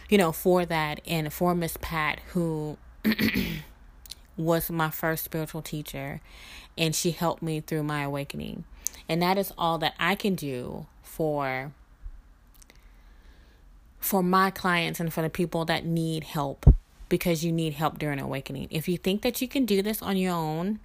you 0.09 0.17
know, 0.17 0.31
for 0.31 0.65
that 0.65 0.99
and 1.05 1.31
for 1.31 1.55
Miss 1.55 1.77
Pat, 1.79 2.19
who 2.33 2.77
was 4.37 4.69
my 4.69 4.89
first 4.89 5.23
spiritual 5.23 5.61
teacher, 5.61 6.21
and 6.77 6.95
she 6.95 7.11
helped 7.11 7.41
me 7.41 7.61
through 7.61 7.83
my 7.83 8.03
awakening. 8.03 8.63
And 9.07 9.21
that 9.21 9.37
is 9.37 9.53
all 9.57 9.77
that 9.79 9.93
I 9.99 10.15
can 10.15 10.35
do 10.35 10.87
for 11.01 11.71
for 13.99 14.23
my 14.23 14.49
clients 14.49 14.99
and 14.99 15.13
for 15.13 15.21
the 15.21 15.29
people 15.29 15.65
that 15.65 15.85
need 15.85 16.23
help 16.23 16.73
because 17.09 17.43
you 17.43 17.51
need 17.51 17.73
help 17.73 17.99
during 17.99 18.19
awakening. 18.19 18.67
If 18.71 18.87
you 18.87 18.97
think 18.97 19.23
that 19.23 19.41
you 19.41 19.47
can 19.47 19.65
do 19.65 19.81
this 19.81 20.01
on 20.01 20.15
your 20.15 20.33
own, 20.33 20.79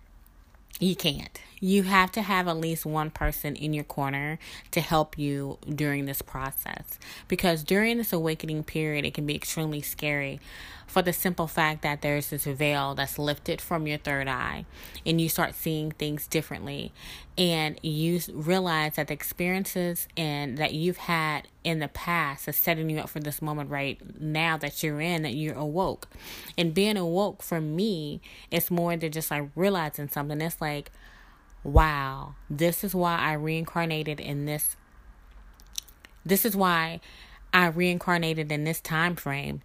you 0.81 0.97
can't. 0.97 1.41
You 1.65 1.85
have 1.85 2.13
to 2.13 2.21
have 2.21 2.47
at 2.47 2.59
least 2.59 2.85
one 2.85 3.09
person 3.09 3.57
in 3.57 3.73
your 3.73 3.85
corner 3.85 4.39
to 4.73 4.83
help 4.83 5.17
you 5.17 5.57
during 5.67 6.05
this 6.05 6.21
process. 6.21 6.99
Because 7.27 7.65
during 7.65 7.97
this 7.97 8.13
awakening 8.13 8.65
period, 8.65 9.07
it 9.07 9.15
can 9.15 9.25
be 9.25 9.35
extremely 9.35 9.81
scary. 9.81 10.41
for 10.87 11.03
the 11.03 11.13
simple 11.13 11.47
fact 11.47 11.83
that 11.83 12.03
there's 12.03 12.31
this 12.31 12.45
veil 12.45 12.95
that's 12.95 13.19
lifted 13.19 13.61
from 13.61 13.87
your 13.87 13.99
third 13.99 14.29
eye 14.29 14.65
and 15.07 15.21
you 15.21 15.29
start 15.29 15.55
seeing 15.55 15.91
things 15.91 16.27
differently 16.27 16.93
and 17.37 17.81
you 17.83 18.21
realize 18.33 18.95
that 18.97 19.09
the 19.09 19.15
experiences 19.15 20.07
and 20.17 20.57
that 20.59 20.73
you've 20.73 20.99
had 20.99 21.49
in 21.65 21.79
the 21.79 21.89
past 21.89 22.47
is 22.47 22.57
setting 22.57 22.91
you 22.91 22.99
up 22.99 23.09
for 23.09 23.21
this 23.21 23.41
moment 23.43 23.71
right 23.71 23.99
now 24.21 24.57
that 24.57 24.83
you're 24.83 25.01
in 25.01 25.23
that 25.23 25.35
you're 25.35 25.57
awoke 25.57 26.07
and 26.57 26.75
being 26.75 26.97
awoke 26.97 27.43
for 27.43 27.61
me 27.61 28.21
it's 28.51 28.71
more 28.71 28.97
than 28.97 29.11
just 29.11 29.31
like 29.31 29.49
realizing 29.57 30.09
something 30.09 30.41
it's 30.41 30.61
like 30.61 30.93
wow 31.65 32.35
this 32.49 32.85
is 32.85 32.95
why 32.95 33.17
i 33.17 33.33
reincarnated 33.33 34.21
in 34.21 34.45
this 34.45 34.77
this 36.25 36.45
is 36.45 36.55
why 36.55 37.01
i 37.53 37.67
reincarnated 37.67 38.53
in 38.53 38.65
this 38.65 38.81
time 38.81 39.17
frame 39.17 39.63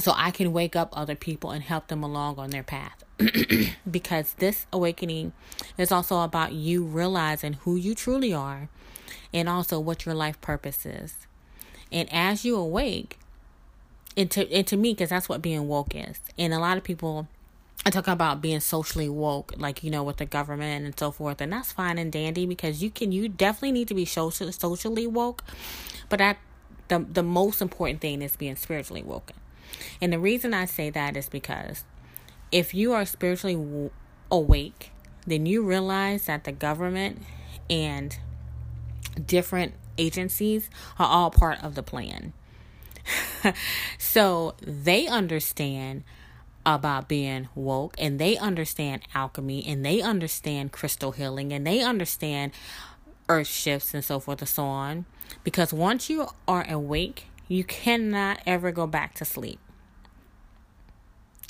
so 0.00 0.12
I 0.14 0.30
can 0.30 0.52
wake 0.52 0.76
up 0.76 0.90
other 0.92 1.14
people 1.14 1.50
and 1.50 1.62
help 1.62 1.88
them 1.88 2.02
along 2.02 2.38
on 2.38 2.50
their 2.50 2.62
path. 2.62 3.04
because 3.90 4.34
this 4.34 4.66
awakening 4.72 5.32
is 5.76 5.90
also 5.90 6.20
about 6.20 6.52
you 6.52 6.84
realizing 6.84 7.54
who 7.54 7.76
you 7.76 7.94
truly 7.94 8.32
are 8.32 8.68
and 9.32 9.48
also 9.48 9.80
what 9.80 10.06
your 10.06 10.14
life 10.14 10.40
purpose 10.40 10.86
is. 10.86 11.16
And 11.90 12.08
as 12.12 12.44
you 12.44 12.56
awake, 12.56 13.18
and 14.16 14.30
to, 14.32 14.50
and 14.52 14.66
to 14.66 14.76
me, 14.76 14.92
because 14.92 15.10
that's 15.10 15.28
what 15.28 15.42
being 15.42 15.68
woke 15.68 15.94
is. 15.94 16.20
And 16.36 16.52
a 16.52 16.58
lot 16.58 16.76
of 16.76 16.84
people 16.84 17.28
I 17.86 17.90
talk 17.90 18.08
about 18.08 18.42
being 18.42 18.60
socially 18.60 19.08
woke, 19.08 19.54
like 19.56 19.82
you 19.82 19.90
know, 19.90 20.02
with 20.02 20.18
the 20.18 20.26
government 20.26 20.84
and 20.84 20.98
so 20.98 21.10
forth, 21.10 21.40
and 21.40 21.52
that's 21.52 21.72
fine 21.72 21.96
and 21.98 22.12
dandy 22.12 22.44
because 22.44 22.82
you 22.82 22.90
can, 22.90 23.12
you 23.12 23.28
definitely 23.28 23.72
need 23.72 23.88
to 23.88 23.94
be 23.94 24.04
social, 24.04 24.50
socially 24.52 25.06
woke, 25.06 25.42
but 26.08 26.18
that 26.18 26.38
the 26.88 26.98
the 26.98 27.22
most 27.22 27.62
important 27.62 28.00
thing 28.00 28.20
is 28.20 28.36
being 28.36 28.56
spiritually 28.56 29.02
woken. 29.02 29.36
And 30.00 30.12
the 30.12 30.18
reason 30.18 30.54
I 30.54 30.64
say 30.64 30.90
that 30.90 31.16
is 31.16 31.28
because 31.28 31.84
if 32.50 32.74
you 32.74 32.92
are 32.92 33.04
spiritually 33.04 33.54
w- 33.54 33.90
awake, 34.30 34.90
then 35.26 35.46
you 35.46 35.62
realize 35.62 36.26
that 36.26 36.44
the 36.44 36.52
government 36.52 37.22
and 37.68 38.18
different 39.24 39.74
agencies 39.96 40.70
are 40.98 41.06
all 41.06 41.30
part 41.30 41.62
of 41.62 41.74
the 41.74 41.82
plan. 41.82 42.32
so 43.98 44.54
they 44.60 45.06
understand 45.06 46.04
about 46.74 47.08
being 47.08 47.48
woke 47.54 47.94
and 47.98 48.18
they 48.18 48.36
understand 48.36 49.00
alchemy 49.14 49.64
and 49.66 49.84
they 49.84 50.02
understand 50.02 50.70
crystal 50.70 51.12
healing 51.12 51.50
and 51.50 51.66
they 51.66 51.80
understand 51.80 52.52
earth 53.28 53.46
shifts 53.46 53.94
and 53.94 54.04
so 54.04 54.20
forth 54.20 54.40
and 54.42 54.48
so 54.48 54.64
on. 54.64 55.06
Because 55.44 55.72
once 55.72 56.10
you 56.10 56.28
are 56.46 56.66
awake, 56.70 57.26
you 57.48 57.64
cannot 57.64 58.40
ever 58.46 58.70
go 58.70 58.86
back 58.86 59.14
to 59.14 59.24
sleep. 59.24 59.58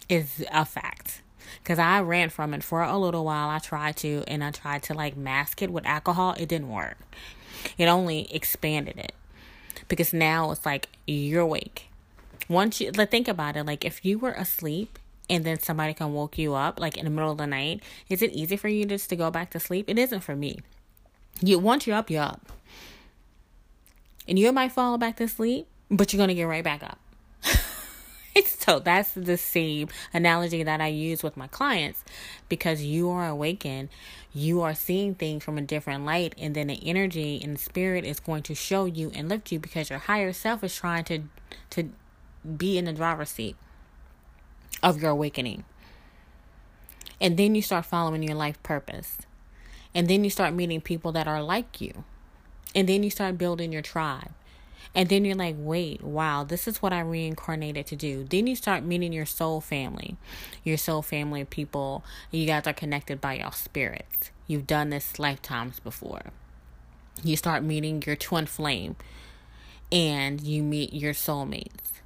Is 0.09 0.45
a 0.53 0.65
fact. 0.65 1.23
Because 1.63 1.81
I 1.81 2.01
ran 2.01 2.31
from 2.31 2.55
it 2.55 2.63
for 2.63 2.83
a 2.83 2.97
little 2.97 3.25
while. 3.25 3.49
I 3.49 3.59
tried 3.59 3.97
to, 3.99 4.23
and 4.29 4.45
I 4.45 4.53
tried 4.53 4.85
to 4.85 4.95
like 4.95 5.17
mask 5.17 5.63
it 5.63 5.71
with 5.71 5.85
alcohol. 5.85 6.35
It 6.39 6.49
didn't 6.49 6.71
work. 6.71 6.97
It 7.77 7.87
only 7.87 8.33
expanded 8.33 8.99
it. 8.99 9.13
Because 9.89 10.13
now 10.13 10.51
it's 10.53 10.65
like 10.65 10.89
you're 11.07 11.43
awake. 11.43 11.89
Once 12.49 12.81
you 12.81 12.91
like, 12.93 13.11
think 13.11 13.29
about 13.29 13.57
it, 13.57 13.67
like 13.67 13.85
if 13.85 14.05
you 14.05 14.19
were 14.19 14.33
asleep 14.33 14.99
and 15.31 15.45
then 15.45 15.59
somebody 15.59 15.95
can 15.95 16.13
woke 16.13 16.39
you 16.39 16.55
up 16.55 16.81
like 16.81 16.97
in 16.97 17.05
the 17.05 17.11
middle 17.11 17.33
of 17.33 17.39
the 17.39 17.47
night, 17.47 17.83
is 18.09 18.23
it 18.23 18.33
easy 18.33 18.57
for 18.57 18.69
you 18.69 18.85
just 18.85 19.09
to 19.11 19.17
go 19.17 19.31
back 19.31 19.51
to 19.51 19.61
sleep? 19.61 19.89
It 19.89 19.99
isn't 19.99 20.21
for 20.21 20.35
me. 20.35 20.59
You 21.41 21.59
once 21.59 21.87
you're 21.87 21.97
up, 21.97 22.11
you're 22.11 22.23
up. 22.23 22.53
And 24.27 24.39
you 24.39 24.53
might 24.53 24.73
fall 24.73 24.99
back 24.99 25.17
to 25.17 25.29
sleep, 25.29 25.67
but 25.91 26.13
you're 26.13 26.19
gonna 26.19 26.35
get 26.35 26.45
right 26.45 26.65
back 26.65 26.83
up. 26.83 26.99
so 28.45 28.79
that's 28.79 29.13
the 29.13 29.37
same 29.37 29.89
analogy 30.13 30.63
that 30.63 30.81
I 30.81 30.89
use 30.89 31.23
with 31.23 31.37
my 31.37 31.47
clients 31.47 32.05
because 32.49 32.83
you 32.83 33.11
are 33.11 33.29
awakened, 33.29 33.89
you 34.35 34.61
are 34.63 34.75
seeing 34.75 35.15
things 35.15 35.45
from 35.45 35.59
a 35.59 35.63
different 35.63 36.05
light, 36.05 36.35
and 36.39 36.55
then 36.55 36.67
the 36.67 36.81
energy 36.87 37.41
and 37.43 37.59
spirit 37.59 38.05
is 38.05 38.21
going 38.21 38.43
to 38.45 38.55
show 38.55 38.85
you 38.85 39.11
and 39.15 39.29
lift 39.29 39.53
you 39.53 39.59
because 39.59 39.91
your 39.91 39.99
higher 40.01 40.33
self 40.33 40.63
is 40.65 40.75
trying 40.75 41.05
to 41.05 41.23
to 41.71 41.91
be 42.57 42.79
in 42.79 42.85
the 42.85 42.93
driver's 42.93 43.31
seat 43.31 43.57
of 44.83 45.01
your 45.01 45.11
awakening. 45.11 45.65
And 47.21 47.37
then 47.37 47.55
you 47.55 47.63
start 47.63 47.87
following 47.87 48.23
your 48.23 48.37
life 48.37 48.63
purpose. 48.63 49.19
And 49.95 50.09
then 50.09 50.25
you 50.25 50.31
start 50.31 50.55
meeting 50.55 50.81
people 50.81 51.13
that 51.13 51.27
are 51.27 51.43
like 51.43 51.81
you. 51.81 52.05
And 52.75 52.89
then 52.89 53.03
you 53.03 53.11
start 53.11 53.39
building 53.39 53.73
your 53.73 53.83
tribe. 53.83 54.31
And 54.95 55.09
then 55.09 55.25
you're 55.25 55.35
like, 55.35 55.57
wait, 55.59 56.03
wow, 56.03 56.45
this 56.45 56.67
is 56.67 56.81
what 56.81 56.93
I 56.93 57.01
reincarnated 57.01 57.87
to 57.87 57.97
do. 57.97 58.25
Then 58.25 58.47
you 58.47 58.57
start 58.57 58.85
meeting 58.85 59.13
your 59.13 59.27
soul 59.27 59.61
family, 59.61 60.17
your 60.65 60.77
soul 60.77 61.03
family 61.03 61.45
people. 61.45 62.05
You 62.31 62.47
guys 62.47 62.67
are 62.67 62.73
connected 62.73 63.21
by 63.21 63.35
your 63.35 63.53
spirits. 63.53 64.31
You've 64.47 64.67
done 64.67 64.91
this 64.91 65.19
lifetimes 65.19 65.81
before. 65.81 66.23
You 67.23 67.37
start 67.37 67.63
meeting 67.63 68.03
your 68.07 68.17
twin 68.17 68.47
flame 68.47 68.97
and 69.91 70.41
you 70.41 70.63
meet 70.63 70.93
your 70.93 71.13
soulmates. 71.13 71.98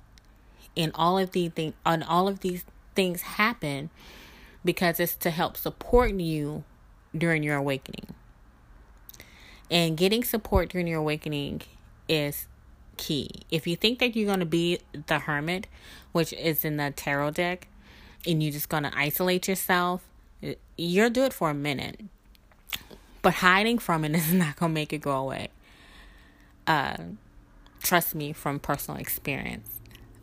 And 0.76 0.92
all 0.94 1.18
of 1.18 1.32
these 1.32 1.52
things 1.52 1.74
and 1.84 2.02
all 2.04 2.28
of 2.28 2.40
these 2.40 2.64
things 2.94 3.22
happen 3.22 3.90
because 4.64 5.00
it's 5.00 5.16
to 5.16 5.30
help 5.30 5.56
support 5.56 6.12
you 6.14 6.64
during 7.16 7.42
your 7.42 7.56
awakening. 7.56 8.14
And 9.70 9.96
getting 9.96 10.22
support 10.22 10.68
during 10.70 10.86
your 10.86 11.00
awakening 11.00 11.62
is 12.08 12.46
key. 12.96 13.30
If 13.50 13.66
you 13.66 13.76
think 13.76 13.98
that 14.00 14.14
you're 14.14 14.26
going 14.26 14.40
to 14.40 14.46
be 14.46 14.80
the 15.06 15.20
hermit, 15.20 15.66
which 16.12 16.32
is 16.34 16.64
in 16.64 16.76
the 16.76 16.92
tarot 16.94 17.32
deck, 17.32 17.68
and 18.26 18.42
you're 18.42 18.52
just 18.52 18.68
going 18.68 18.84
to 18.84 18.92
isolate 18.96 19.48
yourself, 19.48 20.06
you'll 20.76 21.10
do 21.10 21.24
it 21.24 21.32
for 21.32 21.50
a 21.50 21.54
minute. 21.54 22.00
But 23.22 23.34
hiding 23.34 23.78
from 23.78 24.04
it 24.04 24.14
is 24.14 24.32
not 24.32 24.56
going 24.56 24.70
to 24.70 24.74
make 24.74 24.92
it 24.92 24.98
go 24.98 25.16
away. 25.16 25.48
Uh, 26.66 26.96
trust 27.82 28.14
me 28.14 28.32
from 28.32 28.58
personal 28.58 29.00
experience. 29.00 29.80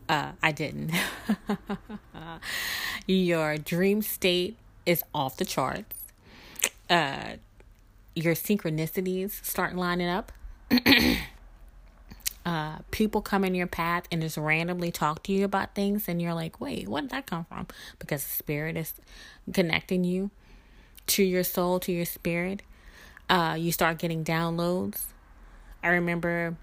Uh, 0.10 0.32
I 0.42 0.52
didn't. 0.52 0.92
your 3.08 3.58
dream 3.58 4.02
state 4.02 4.58
is 4.86 5.04
off 5.14 5.38
the 5.38 5.46
charts. 5.46 5.96
Uh, 6.90 7.34
your 8.16 8.34
synchronicities 8.34 9.46
start 9.46 9.76
lining 9.76 10.10
up. 10.10 10.32
uh, 12.46 12.80
people 12.90 13.22
come 13.22 13.44
in 13.44 13.54
your 13.54 13.68
path 13.68 14.06
and 14.12 14.22
just 14.22 14.36
randomly 14.36 14.92
talk 14.92 15.22
to 15.24 15.32
you 15.32 15.46
about 15.46 15.76
things, 15.76 16.08
and 16.08 16.20
you're 16.20 16.34
like, 16.34 16.60
wait, 16.60 16.88
where 16.88 17.04
did 17.04 17.12
that 17.12 17.28
come 17.28 17.46
from? 17.46 17.68
Because 18.00 18.24
spirit 18.24 18.76
is 18.76 18.94
connecting 19.54 20.04
you 20.04 20.32
to 21.06 21.24
your 21.24 21.44
soul, 21.44 21.80
to 21.82 21.92
your 21.92 22.06
spirit. 22.06 22.64
Uh, 23.30 23.56
you 23.60 23.72
start 23.72 24.00
getting 24.00 24.24
downloads. 24.24 25.04
I 25.84 25.90
remember 25.90 26.58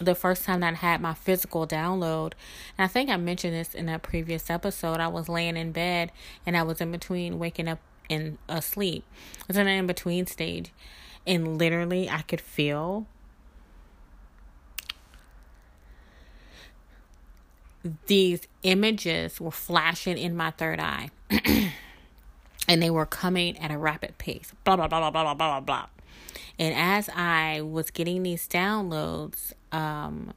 the 0.00 0.14
first 0.14 0.44
time 0.44 0.60
that 0.60 0.74
I 0.74 0.76
had 0.76 1.00
my 1.00 1.14
physical 1.14 1.66
download, 1.66 2.32
and 2.76 2.84
I 2.84 2.86
think 2.86 3.10
I 3.10 3.16
mentioned 3.16 3.54
this 3.54 3.74
in 3.74 3.88
a 3.88 3.98
previous 3.98 4.50
episode. 4.50 5.00
I 5.00 5.08
was 5.08 5.28
laying 5.28 5.56
in 5.56 5.72
bed 5.72 6.12
and 6.46 6.56
I 6.56 6.62
was 6.62 6.80
in 6.80 6.92
between 6.92 7.38
waking 7.38 7.68
up 7.68 7.80
and 8.08 8.38
asleep. 8.48 9.04
I 9.40 9.44
was 9.48 9.56
in 9.56 9.66
an 9.66 9.78
in 9.78 9.86
between 9.86 10.26
stage, 10.26 10.72
and 11.26 11.58
literally 11.58 12.08
I 12.08 12.22
could 12.22 12.40
feel 12.40 13.06
these 18.06 18.46
images 18.62 19.40
were 19.40 19.50
flashing 19.50 20.18
in 20.18 20.36
my 20.36 20.50
third 20.50 20.80
eye. 20.80 21.10
and 22.68 22.82
they 22.82 22.90
were 22.90 23.06
coming 23.06 23.56
at 23.58 23.70
a 23.70 23.78
rapid 23.78 24.18
pace. 24.18 24.52
Blah, 24.64 24.76
blah, 24.76 24.88
blah, 24.88 25.10
blah, 25.10 25.10
blah, 25.10 25.34
blah, 25.34 25.34
blah, 25.34 25.60
blah. 25.60 25.86
And 26.58 26.74
as 26.74 27.08
I 27.14 27.62
was 27.62 27.90
getting 27.90 28.22
these 28.24 28.46
downloads, 28.48 29.52
um, 29.72 30.32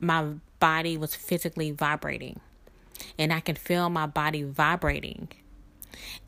my 0.00 0.24
body 0.60 0.96
was 0.96 1.14
physically 1.14 1.70
vibrating. 1.70 2.40
And 3.18 3.32
I 3.32 3.40
can 3.40 3.54
feel 3.54 3.88
my 3.90 4.06
body 4.06 4.42
vibrating. 4.42 5.28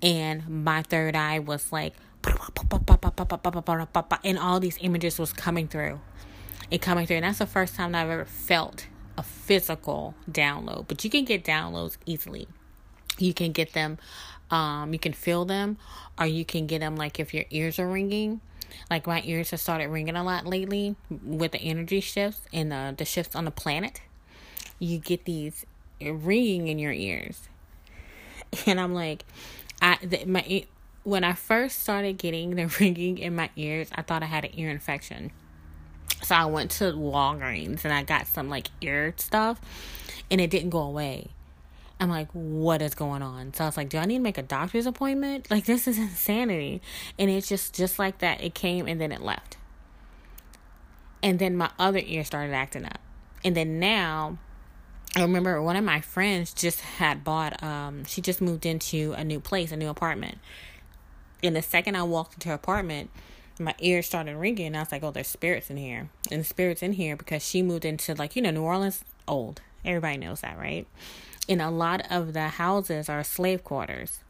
And 0.03 0.65
my 0.65 0.83
third 0.83 1.17
eye 1.17 1.39
was 1.39 1.73
like, 1.73 1.95
and 4.25 4.39
all 4.39 4.61
these 4.61 4.79
images 4.81 5.19
was 5.19 5.33
coming 5.33 5.69
through 5.69 6.01
and 6.71 6.81
coming 6.81 7.07
through. 7.07 7.17
And 7.17 7.25
that's 7.25 7.39
the 7.39 7.47
first 7.47 7.75
time 7.75 7.95
I've 7.95 8.11
ever 8.11 8.25
felt 8.25 8.87
a 9.17 9.23
physical 9.23 10.15
download, 10.31 10.87
but 10.89 11.05
you 11.05 11.11
can 11.11 11.25
get 11.25 11.45
downloads 11.45 11.97
easily. 12.07 12.49
You 13.19 13.35
can 13.35 13.53
get 13.53 13.73
them, 13.73 13.99
um, 14.51 14.93
you 14.93 14.99
can 14.99 15.13
feel 15.13 15.45
them, 15.45 15.77
or 16.19 16.27
you 16.27 16.45
can 16.45 16.67
get 16.67 16.81
them 16.81 16.97
like 16.97 17.21
if 17.21 17.35
your 17.35 17.45
ears 17.51 17.79
are 17.79 17.89
ringing. 17.89 18.41
Like 18.91 19.07
my 19.07 19.23
ears 19.25 19.51
have 19.51 19.61
started 19.61 19.89
ringing 19.89 20.17
a 20.17 20.25
lot 20.25 20.47
lately 20.47 20.97
with 21.25 21.53
the 21.53 21.61
energy 21.61 22.01
shifts 22.01 22.43
and 22.53 22.73
the, 22.73 22.95
the 22.97 23.05
shifts 23.05 23.35
on 23.35 23.45
the 23.45 23.51
planet. 23.51 24.01
You 24.79 24.99
get 24.99 25.25
these 25.25 25.67
ringing 26.01 26.69
in 26.69 26.79
your 26.79 26.93
ears, 26.93 27.49
and 28.67 28.81
I'm 28.81 28.95
like, 28.95 29.25
I 29.83 29.99
the, 30.03 30.25
my 30.25 30.65
when 31.03 31.25
I 31.25 31.33
first 31.33 31.81
started 31.81 32.19
getting 32.19 32.57
the 32.57 32.67
ringing 32.81 33.19
in 33.19 33.35
my 33.35 33.51
ears, 33.57 33.89
I 33.95 34.03
thought 34.03 34.23
I 34.23 34.27
had 34.27 34.45
an 34.45 34.53
ear 34.55 34.71
infection. 34.71 35.33
So 36.23 36.35
I 36.35 36.45
went 36.47 36.71
to 36.73 36.93
Walgreens 36.93 37.85
and 37.85 37.93
I 37.93 38.03
got 38.03 38.27
some 38.27 38.51
like 38.51 38.69
ear 38.81 39.15
stuff 39.17 39.61
and 40.31 40.41
it 40.41 40.51
didn't 40.51 40.71
go 40.71 40.81
away. 40.81 41.29
I'm 42.01 42.09
like, 42.09 42.29
what 42.33 42.81
is 42.81 42.95
going 42.95 43.21
on? 43.21 43.53
So 43.53 43.65
I 43.65 43.67
was 43.67 43.77
like, 43.77 43.91
do 43.91 43.99
I 43.99 44.07
need 44.07 44.17
to 44.17 44.23
make 44.23 44.39
a 44.39 44.43
doctor's 44.43 44.87
appointment? 44.87 45.51
Like 45.51 45.67
this 45.67 45.87
is 45.87 45.99
insanity. 45.99 46.81
And 47.19 47.31
it's 47.31 47.47
just 47.47 47.75
just 47.75 47.99
like 47.99 48.19
that. 48.19 48.43
It 48.43 48.55
came 48.55 48.89
and 48.89 48.99
then 48.99 49.13
it 49.13 49.21
left. 49.21 49.59
And 51.23 51.39
then 51.39 51.57
my 51.57 51.71
other 51.79 52.01
ear 52.03 52.25
started 52.25 52.55
acting 52.55 52.87
up. 52.87 52.99
And 53.45 53.55
then 53.55 53.79
now 53.79 54.39
I 55.15 55.21
remember 55.23 55.61
one 55.61 55.77
of 55.77 55.85
my 55.85 56.01
friends 56.01 56.55
just 56.55 56.81
had 56.81 57.23
bought 57.23 57.63
um 57.63 58.05
she 58.07 58.23
just 58.23 58.41
moved 58.41 58.65
into 58.65 59.13
a 59.13 59.23
new 59.23 59.39
place, 59.39 59.71
a 59.71 59.77
new 59.77 59.91
apartment. 59.91 60.39
And 61.43 61.55
the 61.55 61.63
second 61.63 61.97
I 61.97 62.03
walked 62.05 62.35
into 62.35 62.49
her 62.49 62.55
apartment, 62.55 63.11
my 63.59 63.75
ears 63.79 64.07
started 64.07 64.37
ringing 64.37 64.69
and 64.69 64.77
I 64.79 64.81
was 64.81 64.93
like, 64.93 65.03
Oh, 65.03 65.11
there's 65.11 65.29
spirits 65.29 65.69
in 65.69 65.77
here. 65.77 66.09
And 66.31 66.47
spirits 66.47 66.83
in 66.83 66.95
here 66.95 67.15
because 67.15 67.47
she 67.47 67.61
moved 67.61 67.85
into 67.85 68.15
like, 68.15 68.37
you 68.37 68.41
know, 68.41 68.51
New 68.51 68.63
Orleans 68.63 69.05
old. 69.29 69.61
Everybody 69.85 70.17
knows 70.17 70.41
that, 70.41 70.59
right? 70.59 70.87
And 71.49 71.61
a 71.61 71.71
lot 71.71 72.03
of 72.11 72.33
the 72.33 72.49
houses 72.49 73.09
are 73.09 73.25
slave 73.25 73.65
quarters. 73.65 74.21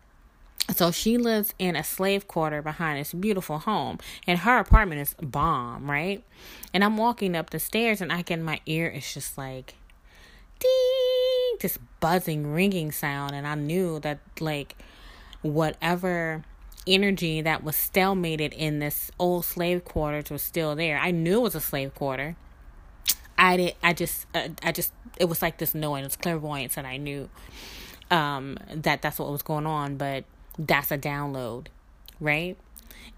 So 0.74 0.90
she 0.92 1.18
lives 1.18 1.52
in 1.58 1.74
a 1.74 1.82
slave 1.82 2.28
quarter 2.28 2.62
behind 2.62 3.00
this 3.00 3.12
beautiful 3.12 3.58
home, 3.58 3.98
and 4.26 4.38
her 4.40 4.58
apartment 4.58 5.00
is 5.00 5.14
bomb, 5.20 5.90
right? 5.90 6.22
And 6.72 6.84
I'm 6.84 6.96
walking 6.96 7.34
up 7.34 7.50
the 7.50 7.58
stairs, 7.58 8.00
and 8.00 8.12
I 8.12 8.22
get 8.22 8.38
my 8.40 8.60
ear 8.66 8.86
is 8.88 9.12
just 9.12 9.36
like, 9.36 9.74
ding, 10.60 11.56
this 11.60 11.78
buzzing, 11.98 12.52
ringing 12.52 12.92
sound, 12.92 13.34
and 13.34 13.46
I 13.46 13.56
knew 13.56 13.98
that 14.00 14.20
like 14.38 14.76
whatever 15.42 16.44
energy 16.86 17.40
that 17.40 17.64
was 17.64 17.76
stalemated 17.76 18.52
in 18.52 18.78
this 18.78 19.10
old 19.18 19.44
slave 19.44 19.84
quarters 19.84 20.30
was 20.30 20.42
still 20.42 20.74
there. 20.76 20.98
I 20.98 21.10
knew 21.10 21.38
it 21.38 21.42
was 21.42 21.54
a 21.54 21.60
slave 21.60 21.94
quarter. 21.94 22.36
I 23.40 23.56
did. 23.56 23.74
I 23.82 23.94
just. 23.94 24.26
Uh, 24.34 24.48
I 24.62 24.70
just. 24.70 24.92
It 25.18 25.24
was 25.24 25.42
like 25.42 25.58
this 25.58 25.74
knowing. 25.74 26.04
It's 26.04 26.14
clairvoyance, 26.14 26.76
and 26.76 26.86
I 26.86 26.98
knew 26.98 27.28
um, 28.10 28.58
that 28.72 29.02
that's 29.02 29.18
what 29.18 29.30
was 29.32 29.42
going 29.42 29.66
on. 29.66 29.96
But 29.96 30.24
that's 30.58 30.92
a 30.92 30.98
download, 30.98 31.66
right? 32.20 32.56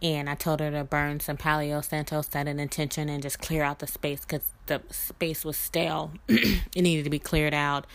And 0.01 0.31
I 0.31 0.35
told 0.35 0.61
her 0.61 0.71
to 0.71 0.85
burn 0.85 1.21
some 1.21 1.37
Palo 1.37 1.81
Santo, 1.81 2.23
set 2.23 2.47
an 2.47 2.61
intention, 2.61 3.09
and 3.09 3.23
just 3.23 3.41
clear 3.41 3.63
out 3.65 3.81
the 3.81 3.87
space 3.87 4.21
because 4.21 4.47
the 4.67 4.81
space 4.91 5.45
was 5.45 5.57
stale. 5.57 6.13
it 6.29 6.83
needed 6.83 7.05
to 7.05 7.11
be 7.11 7.19
cleared 7.19 7.55
out. 7.55 7.87